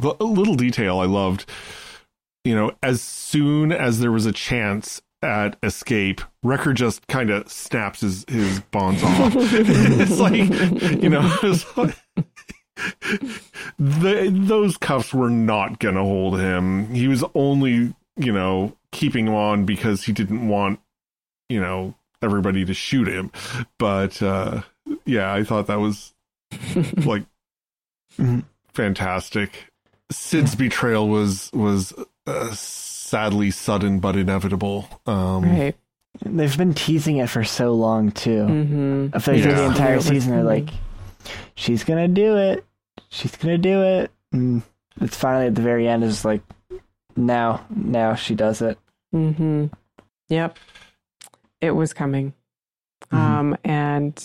[0.00, 1.44] The little detail I loved,
[2.44, 7.50] you know, as soon as there was a chance at escape, Wrecker just kind of
[7.50, 9.32] snaps his, his bonds off.
[9.36, 11.20] it's like, you know,
[11.76, 11.96] like,
[13.78, 16.92] the, those cuffs were not going to hold him.
[16.94, 20.80] He was only, you know, keeping him on because he didn't want,
[21.48, 23.30] you know, everybody to shoot him.
[23.78, 24.62] But uh,
[25.04, 26.14] yeah, I thought that was
[27.04, 27.24] like
[28.72, 29.66] fantastic.
[30.10, 31.92] Cid's betrayal was was
[32.26, 34.88] uh, sadly sudden but inevitable.
[35.06, 35.76] Um, right.
[36.24, 38.44] They've been teasing it for so long too.
[38.44, 39.08] Mm-hmm.
[39.12, 39.54] I feel like yeah.
[39.54, 40.70] the entire season they're like,
[41.54, 42.64] "She's gonna do it.
[43.10, 44.62] She's gonna do it." And
[45.00, 46.42] it's finally at the very end is like,
[47.16, 48.78] now, now she does it.
[49.14, 49.66] Mm-hmm.
[50.28, 50.58] Yep
[51.60, 52.34] it was coming.
[53.10, 53.16] Mm-hmm.
[53.16, 54.24] Um, and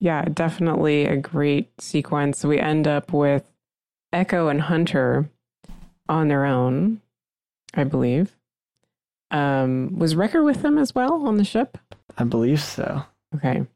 [0.00, 2.44] yeah, definitely a great sequence.
[2.44, 3.50] We end up with
[4.12, 5.28] Echo and Hunter
[6.08, 7.00] on their own,
[7.74, 8.36] I believe.
[9.30, 11.78] Um, was Wrecker with them as well on the ship?
[12.16, 13.02] I believe so.
[13.34, 13.66] Okay.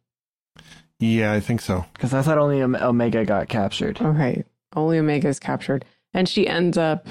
[0.98, 1.84] Yeah, I think so.
[1.94, 4.01] Because I thought only Omega got captured.
[4.01, 4.44] Okay.
[4.76, 5.84] Only Omega is captured.
[6.14, 7.09] And she ends up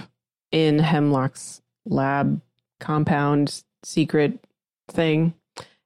[0.51, 2.41] in Hemlock's lab
[2.79, 4.39] compound secret
[4.89, 5.33] thing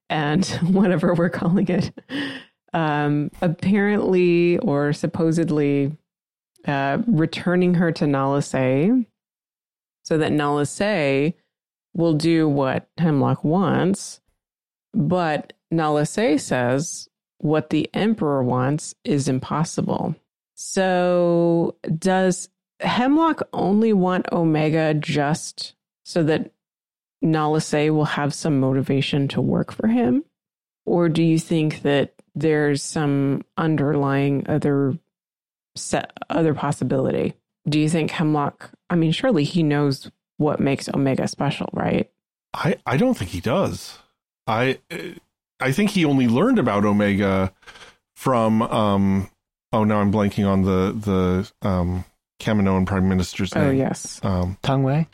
[0.08, 1.92] and whatever we're calling it,
[2.72, 5.96] um, apparently or supposedly
[6.66, 9.06] uh, returning her to Nala Se
[10.02, 11.34] so that Nala Se
[11.94, 14.20] will do what Hemlock wants.
[14.92, 20.14] But Nala Se says what the Emperor wants is impossible.
[20.54, 22.48] So does
[22.80, 25.74] Hemlock only want Omega just
[26.04, 26.52] so that
[27.22, 30.24] Nala Se will have some motivation to work for him?
[30.86, 34.98] Or do you think that there's some underlying other
[35.76, 37.34] set other possibility?
[37.68, 42.10] Do you think Hemlock I mean surely he knows what makes Omega special, right?
[42.52, 43.98] I I don't think he does.
[44.46, 44.78] I
[45.60, 47.52] I think he only learned about Omega
[48.16, 49.30] from um
[49.72, 50.92] oh now I'm blanking on the
[51.62, 52.04] the um
[52.40, 53.68] Kaminoan prime minister's oh, name.
[53.68, 54.20] Oh yes.
[54.22, 55.06] Um Taun We?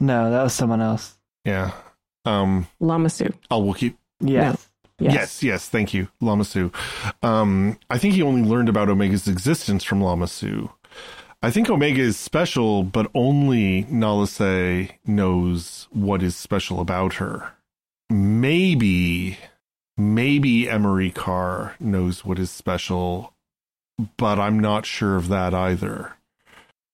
[0.00, 1.15] No, that was someone else.
[1.46, 1.72] Yeah.
[2.24, 3.32] Um, Lama Su.
[3.50, 3.96] Oh, we'll keep.
[4.20, 4.54] Yes.
[4.54, 4.60] No.
[4.98, 5.14] Yes.
[5.14, 6.72] yes, yes, thank you, Lama Su.
[7.22, 10.70] Um, I think he only learned about Omega's existence from Lama Su.
[11.42, 17.52] I think Omega is special, but only Nala Se knows what is special about her.
[18.08, 19.36] Maybe,
[19.98, 23.34] maybe Emerie Karr knows what is special,
[24.16, 26.14] but I'm not sure of that either.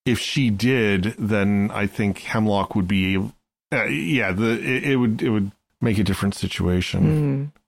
[0.05, 3.31] If she did, then I think Hemlock would be
[3.73, 5.51] uh, yeah, the it, it, would it would
[5.81, 7.51] make a different situation.
[7.51, 7.59] Mm.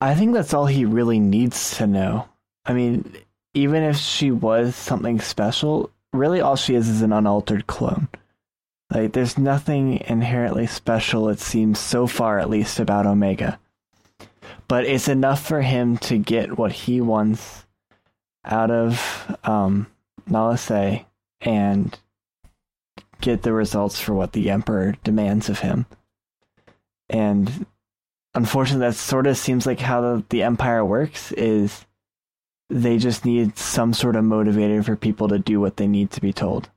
[0.00, 2.28] I think that's all he really needs to know.
[2.66, 3.16] I mean,
[3.54, 8.08] even if she was something special, really all she is is an unaltered clone.
[8.92, 13.58] Like, there's nothing inherently special, it seems, so far at least, about Omega.
[14.68, 17.64] but it's enough for him to get what he wants
[18.44, 19.86] out of um,
[20.26, 21.06] Nala Se
[21.40, 21.98] and
[23.24, 25.86] get the results for what the Emperor demands of him.
[27.08, 27.66] And
[28.34, 31.32] unfortunately, that sort of seems like how the, the Empire works.
[31.32, 31.86] Is
[32.70, 36.20] they just need some sort of motivator for people to do what they need to
[36.20, 36.68] be told.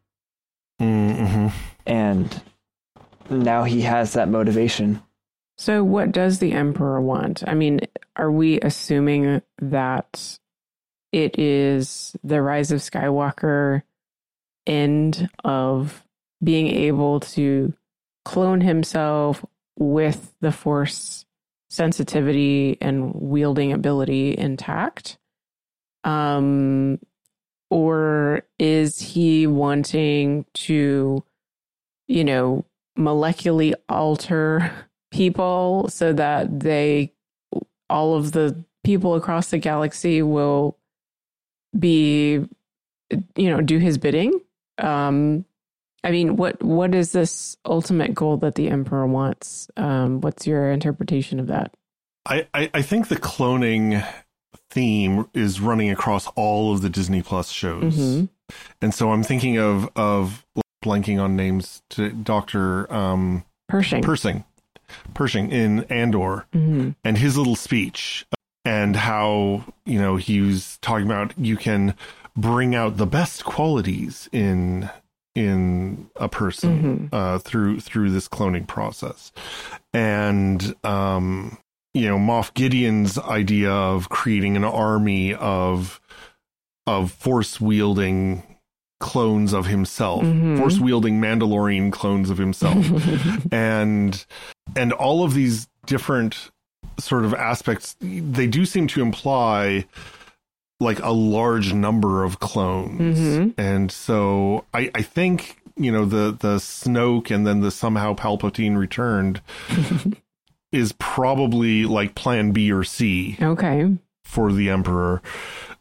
[0.81, 1.47] Mm-hmm.
[1.85, 2.41] And
[3.29, 5.01] now he has that motivation.
[5.57, 7.43] So, what does the Emperor want?
[7.47, 7.81] I mean,
[8.15, 10.39] are we assuming that
[11.11, 13.81] it is the rise of Skywalker
[14.67, 16.03] end of
[16.43, 17.73] being able to
[18.25, 19.43] clone himself
[19.77, 21.25] with the Force
[21.69, 25.17] sensitivity and wielding ability intact?
[26.03, 26.99] Um,
[27.69, 31.23] or is he wanting to,
[32.07, 32.65] you know,
[32.97, 34.71] molecularly alter
[35.11, 37.13] people so that they,
[37.89, 40.77] all of the people across the galaxy will
[41.77, 42.45] be,
[43.35, 44.33] you know, do his bidding?
[44.77, 45.45] Um,
[46.03, 49.69] I mean, what what is this ultimate goal that the emperor wants?
[49.77, 51.73] Um, what's your interpretation of that?
[52.25, 54.05] I, I, I think the cloning
[54.69, 58.25] theme is running across all of the Disney Plus shows, mm-hmm.
[58.81, 60.45] and so I'm thinking of of
[60.83, 64.03] blanking on names to Doctor um, Pershing.
[64.03, 64.43] Pershing,
[65.13, 66.91] Pershing in Andor, mm-hmm.
[67.03, 68.25] and his little speech,
[68.63, 71.95] and how you know he was talking about you can
[72.35, 74.89] bring out the best qualities in
[75.37, 77.15] in a person mm-hmm.
[77.15, 79.31] uh, through through this cloning process,
[79.93, 81.59] and um,
[81.93, 86.01] you know Moff Gideon's idea of creating an army of
[86.87, 88.41] of force wielding
[88.99, 90.57] clones of himself, mm-hmm.
[90.57, 92.83] force wielding Mandalorian clones of himself,
[93.51, 94.25] and
[94.75, 96.49] and all of these different
[96.99, 99.85] sort of aspects they do seem to imply
[100.79, 103.19] like a large number of clones.
[103.19, 103.59] Mm-hmm.
[103.59, 108.77] And so I, I think, you know, the, the Snoke and then the somehow Palpatine
[108.77, 109.41] returned
[110.71, 113.37] is probably like plan B or C.
[113.41, 113.97] Okay.
[114.23, 115.21] For the Emperor.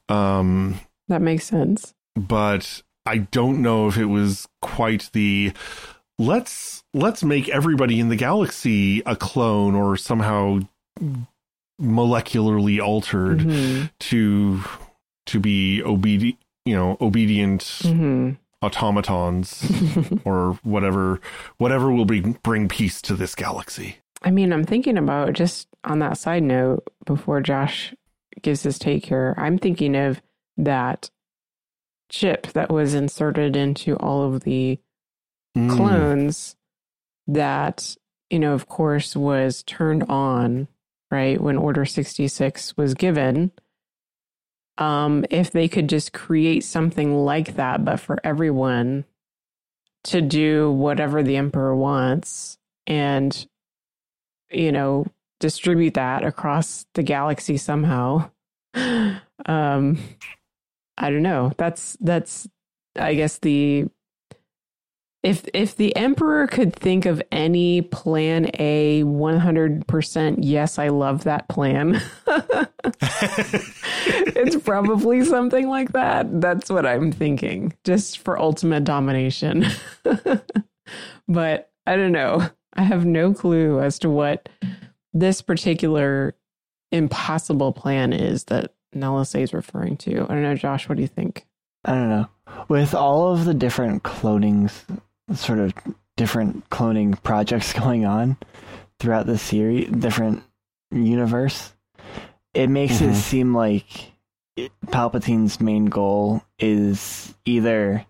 [0.09, 1.95] Um, that makes sense.
[2.15, 5.53] But I don't know if it was quite the
[6.19, 10.61] let's let's make everybody in the galaxy a clone or somehow
[11.81, 13.87] molecularly altered mm-hmm.
[13.99, 14.61] to
[15.27, 18.33] to be obedient you know obedient mm-hmm.
[18.63, 19.65] automatons
[20.25, 21.21] or whatever
[21.59, 25.99] whatever will bring bring peace to this galaxy i mean i'm thinking about just on
[26.01, 27.95] that side note before josh
[28.43, 30.21] gives his take here i'm thinking of
[30.57, 31.11] that
[32.09, 34.79] chip that was inserted into all of the
[35.57, 35.75] Mm.
[35.75, 36.55] clones
[37.27, 37.97] that
[38.29, 40.69] you know of course was turned on
[41.11, 43.51] right when order 66 was given
[44.79, 49.05] um if they could just create something like that but for everyone
[50.05, 53.47] to do whatever the emperor wants and
[54.51, 55.07] you know
[55.41, 58.31] distribute that across the galaxy somehow
[59.47, 59.99] um
[60.99, 61.53] i don't know.
[61.57, 62.49] That's that's
[62.99, 63.87] i guess the
[65.27, 71.49] if if the emperor could think of any plan A 100% yes I love that
[71.49, 72.01] plan.
[74.39, 76.41] It's probably something like that.
[76.41, 79.67] That's what I'm thinking just for ultimate domination.
[81.29, 82.49] But I don't know.
[82.75, 84.49] I have no clue as to what
[85.13, 86.37] this particular
[86.93, 90.23] impossible plan is that Nala Se is referring to.
[90.23, 91.47] I don't know Josh what do you think?
[91.85, 92.29] I don't know.
[92.69, 94.85] With all of the different clonings
[95.35, 95.73] sort of
[96.17, 98.37] different cloning projects going on
[98.99, 100.43] throughout the series, different
[100.91, 101.73] universe,
[102.55, 103.11] it makes mm-hmm.
[103.11, 104.13] it seem like
[104.91, 108.07] Palpatine's main goal is either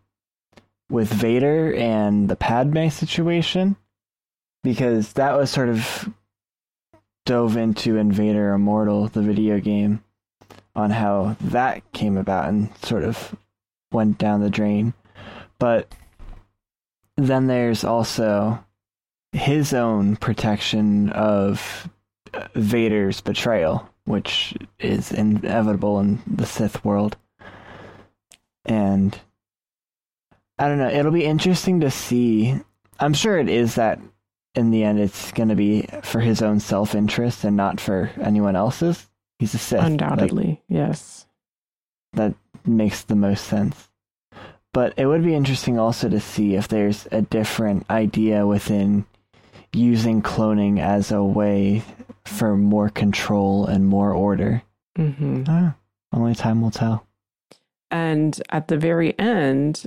[0.88, 3.76] with Vader and the Padme situation,
[4.62, 6.08] because that was sort of
[7.24, 10.04] dove into in Vader Immortal, the video game,
[10.76, 13.34] on how that came about and sort of
[13.90, 14.94] went down the drain.
[15.58, 15.92] But
[17.16, 18.64] then there's also
[19.32, 21.88] his own protection of
[22.32, 27.16] uh, Vader's betrayal, which is inevitable in the Sith world.
[28.64, 29.18] And
[30.58, 32.54] I don't know, it'll be interesting to see.
[32.98, 34.00] I'm sure it is that
[34.54, 38.10] in the end it's going to be for his own self interest and not for
[38.20, 39.06] anyone else's.
[39.38, 39.82] He's a Sith.
[39.84, 41.26] Undoubtedly, like, yes.
[42.14, 42.34] That
[42.64, 43.90] makes the most sense.
[44.76, 49.06] But it would be interesting also to see if there's a different idea within
[49.72, 51.82] using cloning as a way
[52.26, 54.60] for more control and more order.
[54.98, 55.44] Mm-hmm.
[55.48, 55.76] Ah,
[56.12, 57.06] only time will tell.
[57.90, 59.86] And at the very end,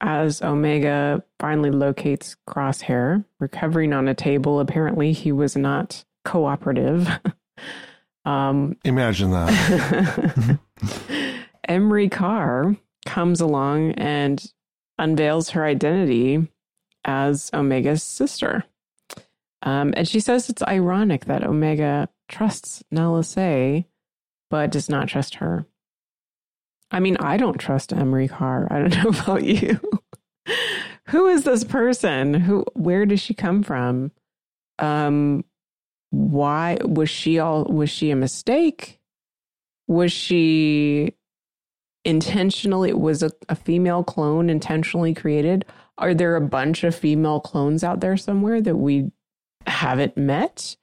[0.00, 7.10] as Omega finally locates Crosshair, recovering on a table, apparently he was not cooperative.
[8.24, 10.58] um, Imagine that.
[11.68, 12.74] Emerie Karr
[13.06, 14.52] comes along and
[14.98, 16.48] unveils her identity
[17.04, 18.64] as Omega's sister.
[19.62, 23.86] Um, and she says it's ironic that Omega trusts Nala Se,
[24.48, 25.66] but does not trust her.
[26.90, 28.66] I mean, I don't trust Emerie Karr.
[28.70, 29.80] I don't know about you.
[31.08, 32.34] Who is this person?
[32.34, 32.64] Who?
[32.74, 34.12] Where does she come from?
[34.78, 35.44] Um,
[36.10, 37.64] why was she all?
[37.64, 39.00] Was she a mistake?
[39.86, 41.14] Was she
[42.04, 42.92] intentionally?
[42.92, 45.64] Was a, a female clone intentionally created?
[45.98, 49.10] Are there a bunch of female clones out there somewhere that we
[49.66, 50.76] haven't met?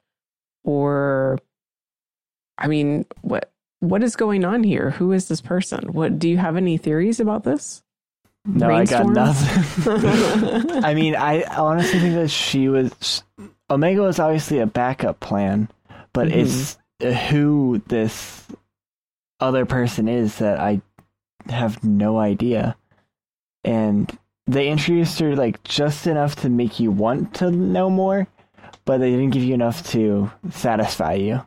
[0.63, 1.39] Or,
[2.57, 3.51] I mean, what?
[3.79, 4.91] what is going on here?
[4.91, 5.93] Who is this person?
[5.93, 7.83] What do you have any theories about this?
[8.45, 9.11] No, Rainstorm?
[9.11, 10.83] I got nothing.
[10.83, 13.23] I mean, I honestly think that she was
[13.69, 15.67] Omega was obviously a backup plan,
[16.13, 16.35] but Mhm.
[16.35, 18.47] it's uh, who this
[19.39, 20.81] other person is that I
[21.49, 22.75] have no idea.
[23.63, 28.27] And they introduced her like just enough to make you want to know more,
[28.85, 31.45] but they didn't give you enough to satisfy you,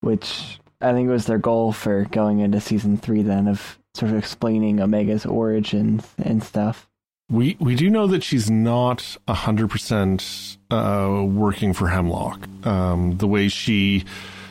[0.00, 3.22] which I think was their goal for going into season three.
[3.22, 6.88] Then of sort of explaining Omega's origins and stuff.
[7.30, 12.46] We we do know that she's not hundred percent uh, working for Hemlock.
[12.66, 14.04] Um, the way she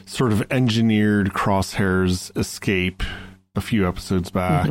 [0.05, 3.03] sort of engineered Crosshair's escape
[3.55, 4.69] a few episodes back,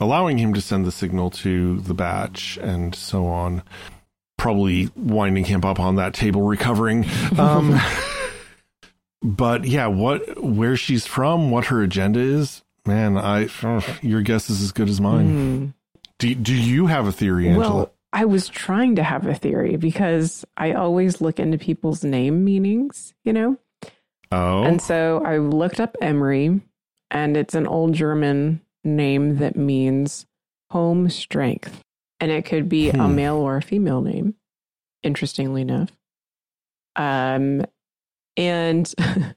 [0.00, 3.62] allowing him to send the signal to the batch and so on.
[4.36, 7.06] Probably winding him up on that table, recovering.
[7.38, 7.78] Um,
[9.22, 13.48] but yeah, what where she's from, what her agenda is, man, I
[14.02, 15.74] your guess is as good as mine.
[16.18, 17.74] Do do you have a theory, Angela?
[17.74, 22.44] Well, I was trying to have a theory because I always look into people's name
[22.44, 23.58] meanings, you know?
[24.30, 26.60] oh, And so I looked up Emery,
[27.14, 30.26] and it's an old German name that means
[30.70, 31.80] home strength.
[32.20, 33.14] And it could be a Hmm.
[33.14, 34.34] male or a female name,
[35.02, 35.90] interestingly enough.
[36.96, 37.64] Um,
[38.36, 38.92] and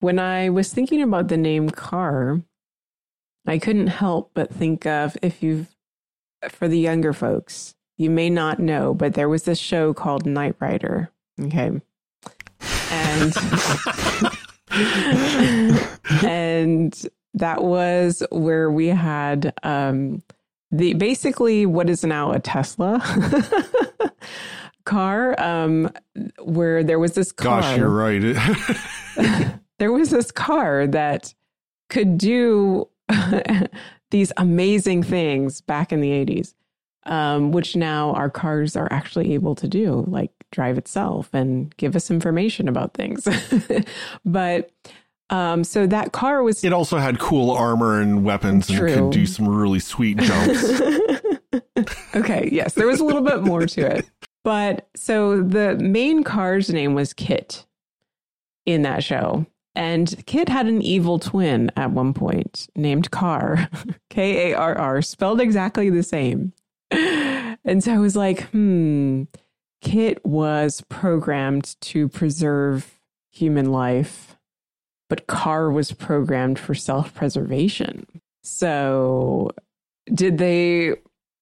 [0.00, 2.42] when I was thinking about the name Karr,
[3.46, 5.74] I couldn't help but think of if you've,
[6.48, 10.56] for the younger folks, you may not know, but there was this show called Knight
[10.60, 11.10] Rider.
[11.40, 11.80] Okay.
[12.90, 13.34] And
[16.22, 20.22] and that was where we had um
[20.70, 23.00] the basically what is now a Tesla
[24.84, 25.90] car um
[26.42, 28.36] where there was this car gosh, you're right.
[29.78, 31.34] there was this car that
[31.88, 32.88] could do
[34.10, 36.54] these amazing things back in the 80s
[37.06, 41.96] um, which now our cars are actually able to do like drive itself and give
[41.96, 43.26] us information about things
[44.24, 44.70] but
[45.30, 49.26] um, so that car was it also had cool armor and weapons and could do
[49.26, 50.80] some really sweet jumps.
[52.14, 54.06] okay, yes, there was a little bit more to it.
[54.44, 57.64] But so the main car's name was KITT
[58.66, 59.46] in that show.
[59.74, 63.68] And KITT had an evil twin at one point named Karr,
[64.10, 66.52] K A R R, spelled exactly the same.
[67.64, 69.22] And so I was like, hmm,
[69.84, 72.98] KITT was programmed to preserve
[73.30, 74.36] human life,
[75.08, 78.06] but Karr was programmed for self preservation.
[78.42, 79.50] So
[80.12, 80.94] did they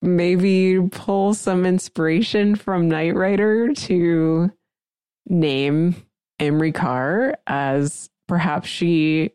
[0.02, 4.52] maybe pull some inspiration from Knight Rider to
[5.26, 5.96] name
[6.40, 9.32] Emerie Karr as perhaps she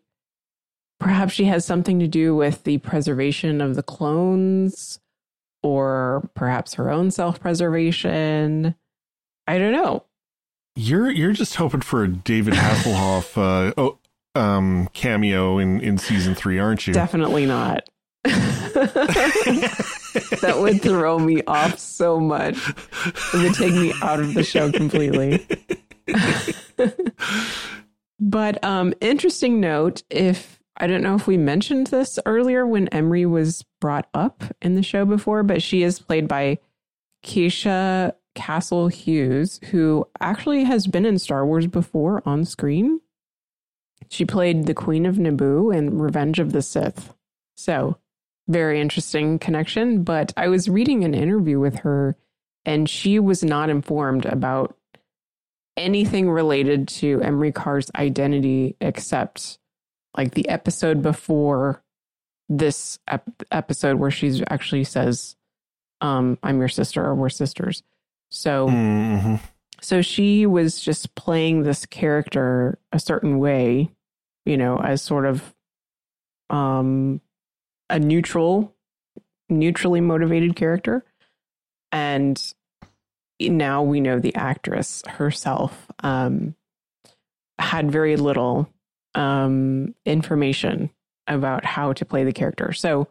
[1.00, 5.00] perhaps she has something to do with the preservation of the clones
[5.64, 8.76] or perhaps her own self-preservation.
[9.48, 10.04] I don't know.
[10.76, 13.98] You're you're just hoping for a David Hasselhoff uh, oh,
[14.36, 16.94] um, cameo in in season three, aren't you?
[16.94, 17.90] Definitely not.
[20.42, 22.58] that would throw me off so much.
[23.34, 25.48] It would take me out of the show completely.
[28.20, 33.26] but um interesting note if I don't know if we mentioned this earlier when Emerie
[33.26, 36.60] was brought up in the show before, but she is played by
[37.26, 43.02] Keisha Castle Hughes, who actually has been in Star Wars before on screen.
[44.10, 47.14] She played the Queen of Naboo in Revenge of the Sith.
[47.56, 47.98] So,
[48.48, 50.04] very interesting connection.
[50.04, 52.16] But I was reading an interview with her,
[52.64, 54.78] and she was not informed about
[55.76, 59.58] anything related to Emerie Karr's identity except
[60.16, 61.84] like the episode before
[62.50, 65.36] this ep- episode where she actually says,
[66.02, 67.82] um, I'm your sister or we're sisters.
[68.30, 69.36] So, mm-hmm.
[69.82, 73.90] so she was just playing this character a certain way,
[74.46, 75.54] you know, as sort of,
[76.50, 77.22] um,
[77.90, 78.76] a neutral,
[79.50, 81.06] neutrally motivated character.
[81.92, 82.42] And
[83.40, 86.56] now we know the actress herself um,
[87.60, 88.70] had very little
[89.16, 90.90] um, information
[91.28, 92.72] about how to play the character.
[92.74, 93.08] So,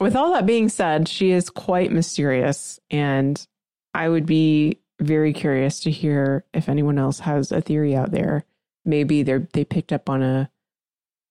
[0.00, 3.46] with all that being said, she is quite mysterious, and
[3.94, 8.44] I would be very curious to hear if anyone else has a theory out there.
[8.84, 10.50] Maybe they they picked up on a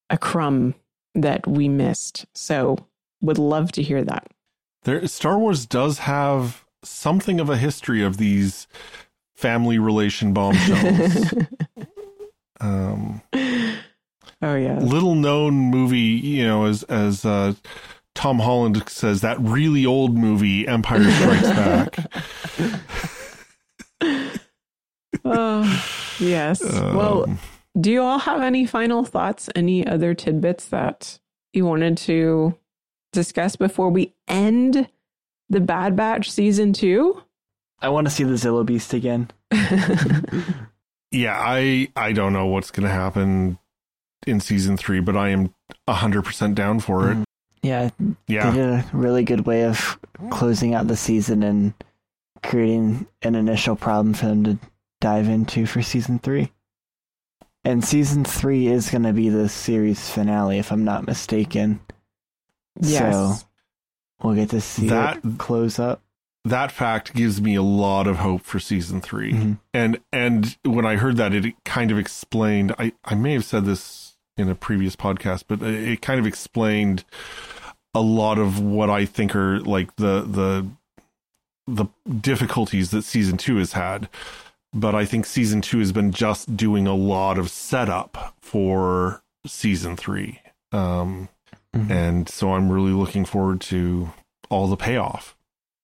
[0.09, 0.75] a crumb
[1.15, 2.25] that we missed.
[2.33, 2.77] So,
[3.21, 4.31] would love to hear that.
[4.83, 8.67] There, Star Wars does have something of a history of these
[9.35, 11.33] family relation bombshells.
[12.59, 13.21] um,
[14.41, 15.99] oh yeah, little known movie.
[15.99, 17.53] You know, as as uh,
[18.15, 21.97] Tom Holland says, that really old movie, Empire Strikes Back.
[25.25, 26.61] oh yes.
[26.61, 27.37] Um, well,
[27.79, 29.49] do you all have any final thoughts?
[29.55, 31.19] Any other tidbits that
[31.53, 32.57] you wanted to
[33.13, 34.87] discuss before we end?
[35.51, 37.21] the Bad Batch season two?
[37.79, 39.29] I want to see the Zillo Beast again.
[41.11, 43.59] yeah, I I don't know what's going to happen
[44.25, 45.53] in season three, but I am
[45.87, 47.15] hundred percent down for it.
[47.15, 47.23] Mm-hmm.
[47.63, 47.89] Yeah,
[48.27, 49.99] yeah, they did a really good way of
[50.31, 51.73] closing out the season and
[52.41, 54.57] creating an initial problem for them to
[54.99, 56.51] dive into for season three.
[57.63, 61.79] And season three is going to be the series finale, if I'm not mistaken.
[62.79, 63.13] Yes.
[63.13, 63.47] So
[64.23, 66.01] We'll get to see that close up.
[66.43, 69.53] That fact gives me a lot of hope for season 3 mm-hmm.
[69.73, 72.73] And and when I heard that, it kind of explained.
[72.79, 77.03] I I may have said this in a previous podcast, but it kind of explained
[77.93, 80.67] a lot of what I think are like the the
[81.67, 84.09] the difficulties that season two has had.
[84.73, 89.97] But I think season two has been just doing a lot of setup for season
[89.97, 90.39] three.
[90.71, 91.27] Um,
[91.75, 91.91] Mm-hmm.
[91.91, 94.11] And so I'm really looking forward to
[94.49, 95.35] all the payoff,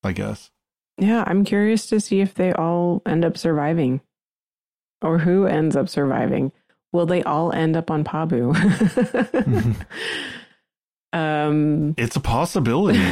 [0.03, 0.51] I guess.
[0.97, 4.01] Yeah, I'm curious to see if they all end up surviving
[5.01, 6.51] or who ends up surviving.
[6.93, 8.55] Will they all end up on Pabu?
[8.55, 9.81] mm-hmm.
[11.17, 13.03] um, it's a possibility.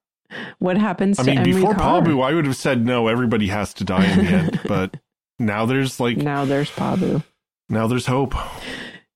[0.58, 2.02] what happens I mean, Emery before Carr?
[2.02, 4.60] Pabu, I would have said no, everybody has to die in the end.
[4.68, 4.96] But
[5.38, 6.16] now there's like.
[6.16, 7.22] Now there's Pabu.
[7.68, 8.34] Now there's hope.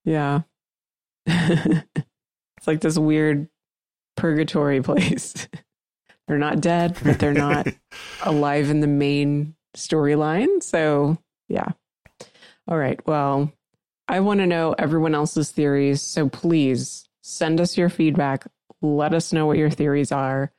[0.05, 0.41] Yeah.
[1.25, 3.49] It's like this weird
[4.15, 5.49] purgatory place.
[6.27, 7.67] they're not dead, but they're not
[8.23, 10.63] alive in the main storyline.
[10.63, 11.17] So,
[11.49, 11.71] yeah.
[12.67, 13.05] All right.
[13.05, 13.51] Well,
[14.07, 16.01] I want to know everyone else's theories.
[16.01, 18.45] So please send us your feedback.
[18.81, 20.51] Let us know what your theories are.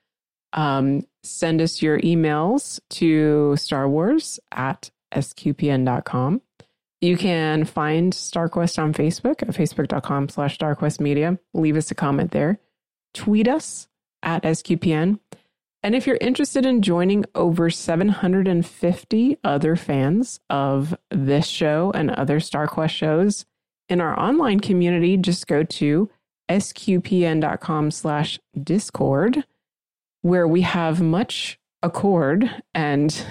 [0.52, 6.40] Um, send us your emails to Star Wars at sqpn.com.
[7.00, 11.38] You can find StarQuest on Facebook at facebook.com slash StarQuestMedia.
[11.52, 12.60] Leave us a comment there.
[13.12, 13.88] Tweet us
[14.22, 15.18] at SQPN.
[15.84, 22.40] And if you're interested in joining over 750 other fans of this show and other
[22.40, 23.44] StarQuest shows
[23.90, 26.10] in our online community, just go to
[26.50, 29.44] sqpn.com slash discord,
[30.22, 33.26] where we have much accord and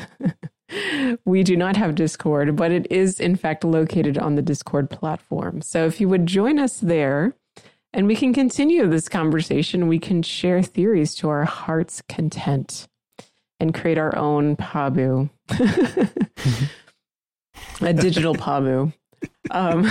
[1.25, 5.63] we do not have Discord, but it is in fact located on the Discord platform.
[5.63, 7.33] So if you would join us there
[7.93, 12.87] and we can continue this conversation, we can share theories to our heart's content
[13.59, 15.29] and create our own Pabu,
[17.81, 18.93] a digital Pabu.
[19.51, 19.89] Um,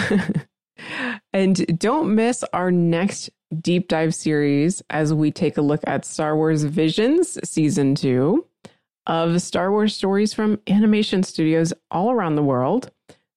[1.32, 3.30] and don't miss our next
[3.60, 8.44] deep dive series as we take a look at Star Wars Visions Season 2
[9.06, 12.90] of Star Wars stories from animation studios all around the world.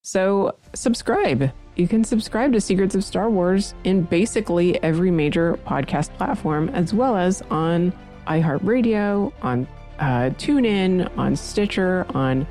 [0.03, 1.51] So, subscribe.
[1.75, 6.93] You can subscribe to Secrets of Star Wars in basically every major podcast platform, as
[6.93, 7.91] well as on
[8.27, 9.67] iHeartRadio, on
[9.99, 12.47] uh, TuneIn, on Stitcher, on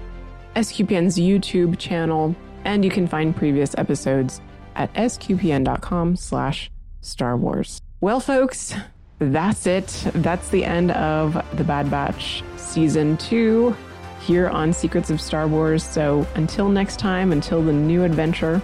[0.57, 4.43] SQPN's YouTube channel, and you can find previous episodes
[4.77, 6.71] at sqpn.com slash
[7.01, 7.81] Star Wars.
[8.01, 8.75] Well, folks,
[9.19, 9.87] that's it.
[10.15, 13.75] That's the end of The Bad Batch Season 2
[14.21, 15.83] here on Secrets of Star Wars.
[15.83, 18.61] So until next time, until the new adventure,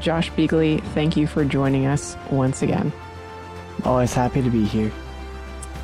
[0.00, 2.92] Josh Beeghley, thank you for joining us once again.
[3.84, 4.92] Always happy to be here.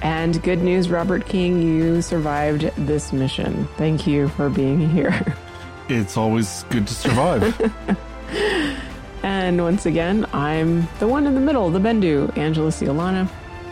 [0.03, 3.69] And good news, Robert King, you survived this mission.
[3.77, 5.37] Thank you for being here.
[5.89, 7.99] it's always good to survive.
[9.23, 13.29] and once again, I'm the one in the middle, the Bendu, Angela Sealana.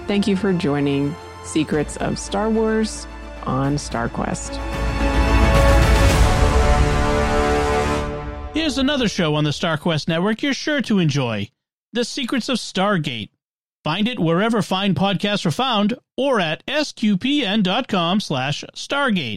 [0.06, 3.06] Thank you for joining Secrets of Star Wars
[3.44, 4.97] on StarQuest.
[8.54, 11.50] Here's another show on the StarQuest network you're sure to enjoy
[11.92, 13.28] The Secrets of Stargate.
[13.84, 19.36] Find it wherever fine podcasts are found or at sqpn.com slash stargate.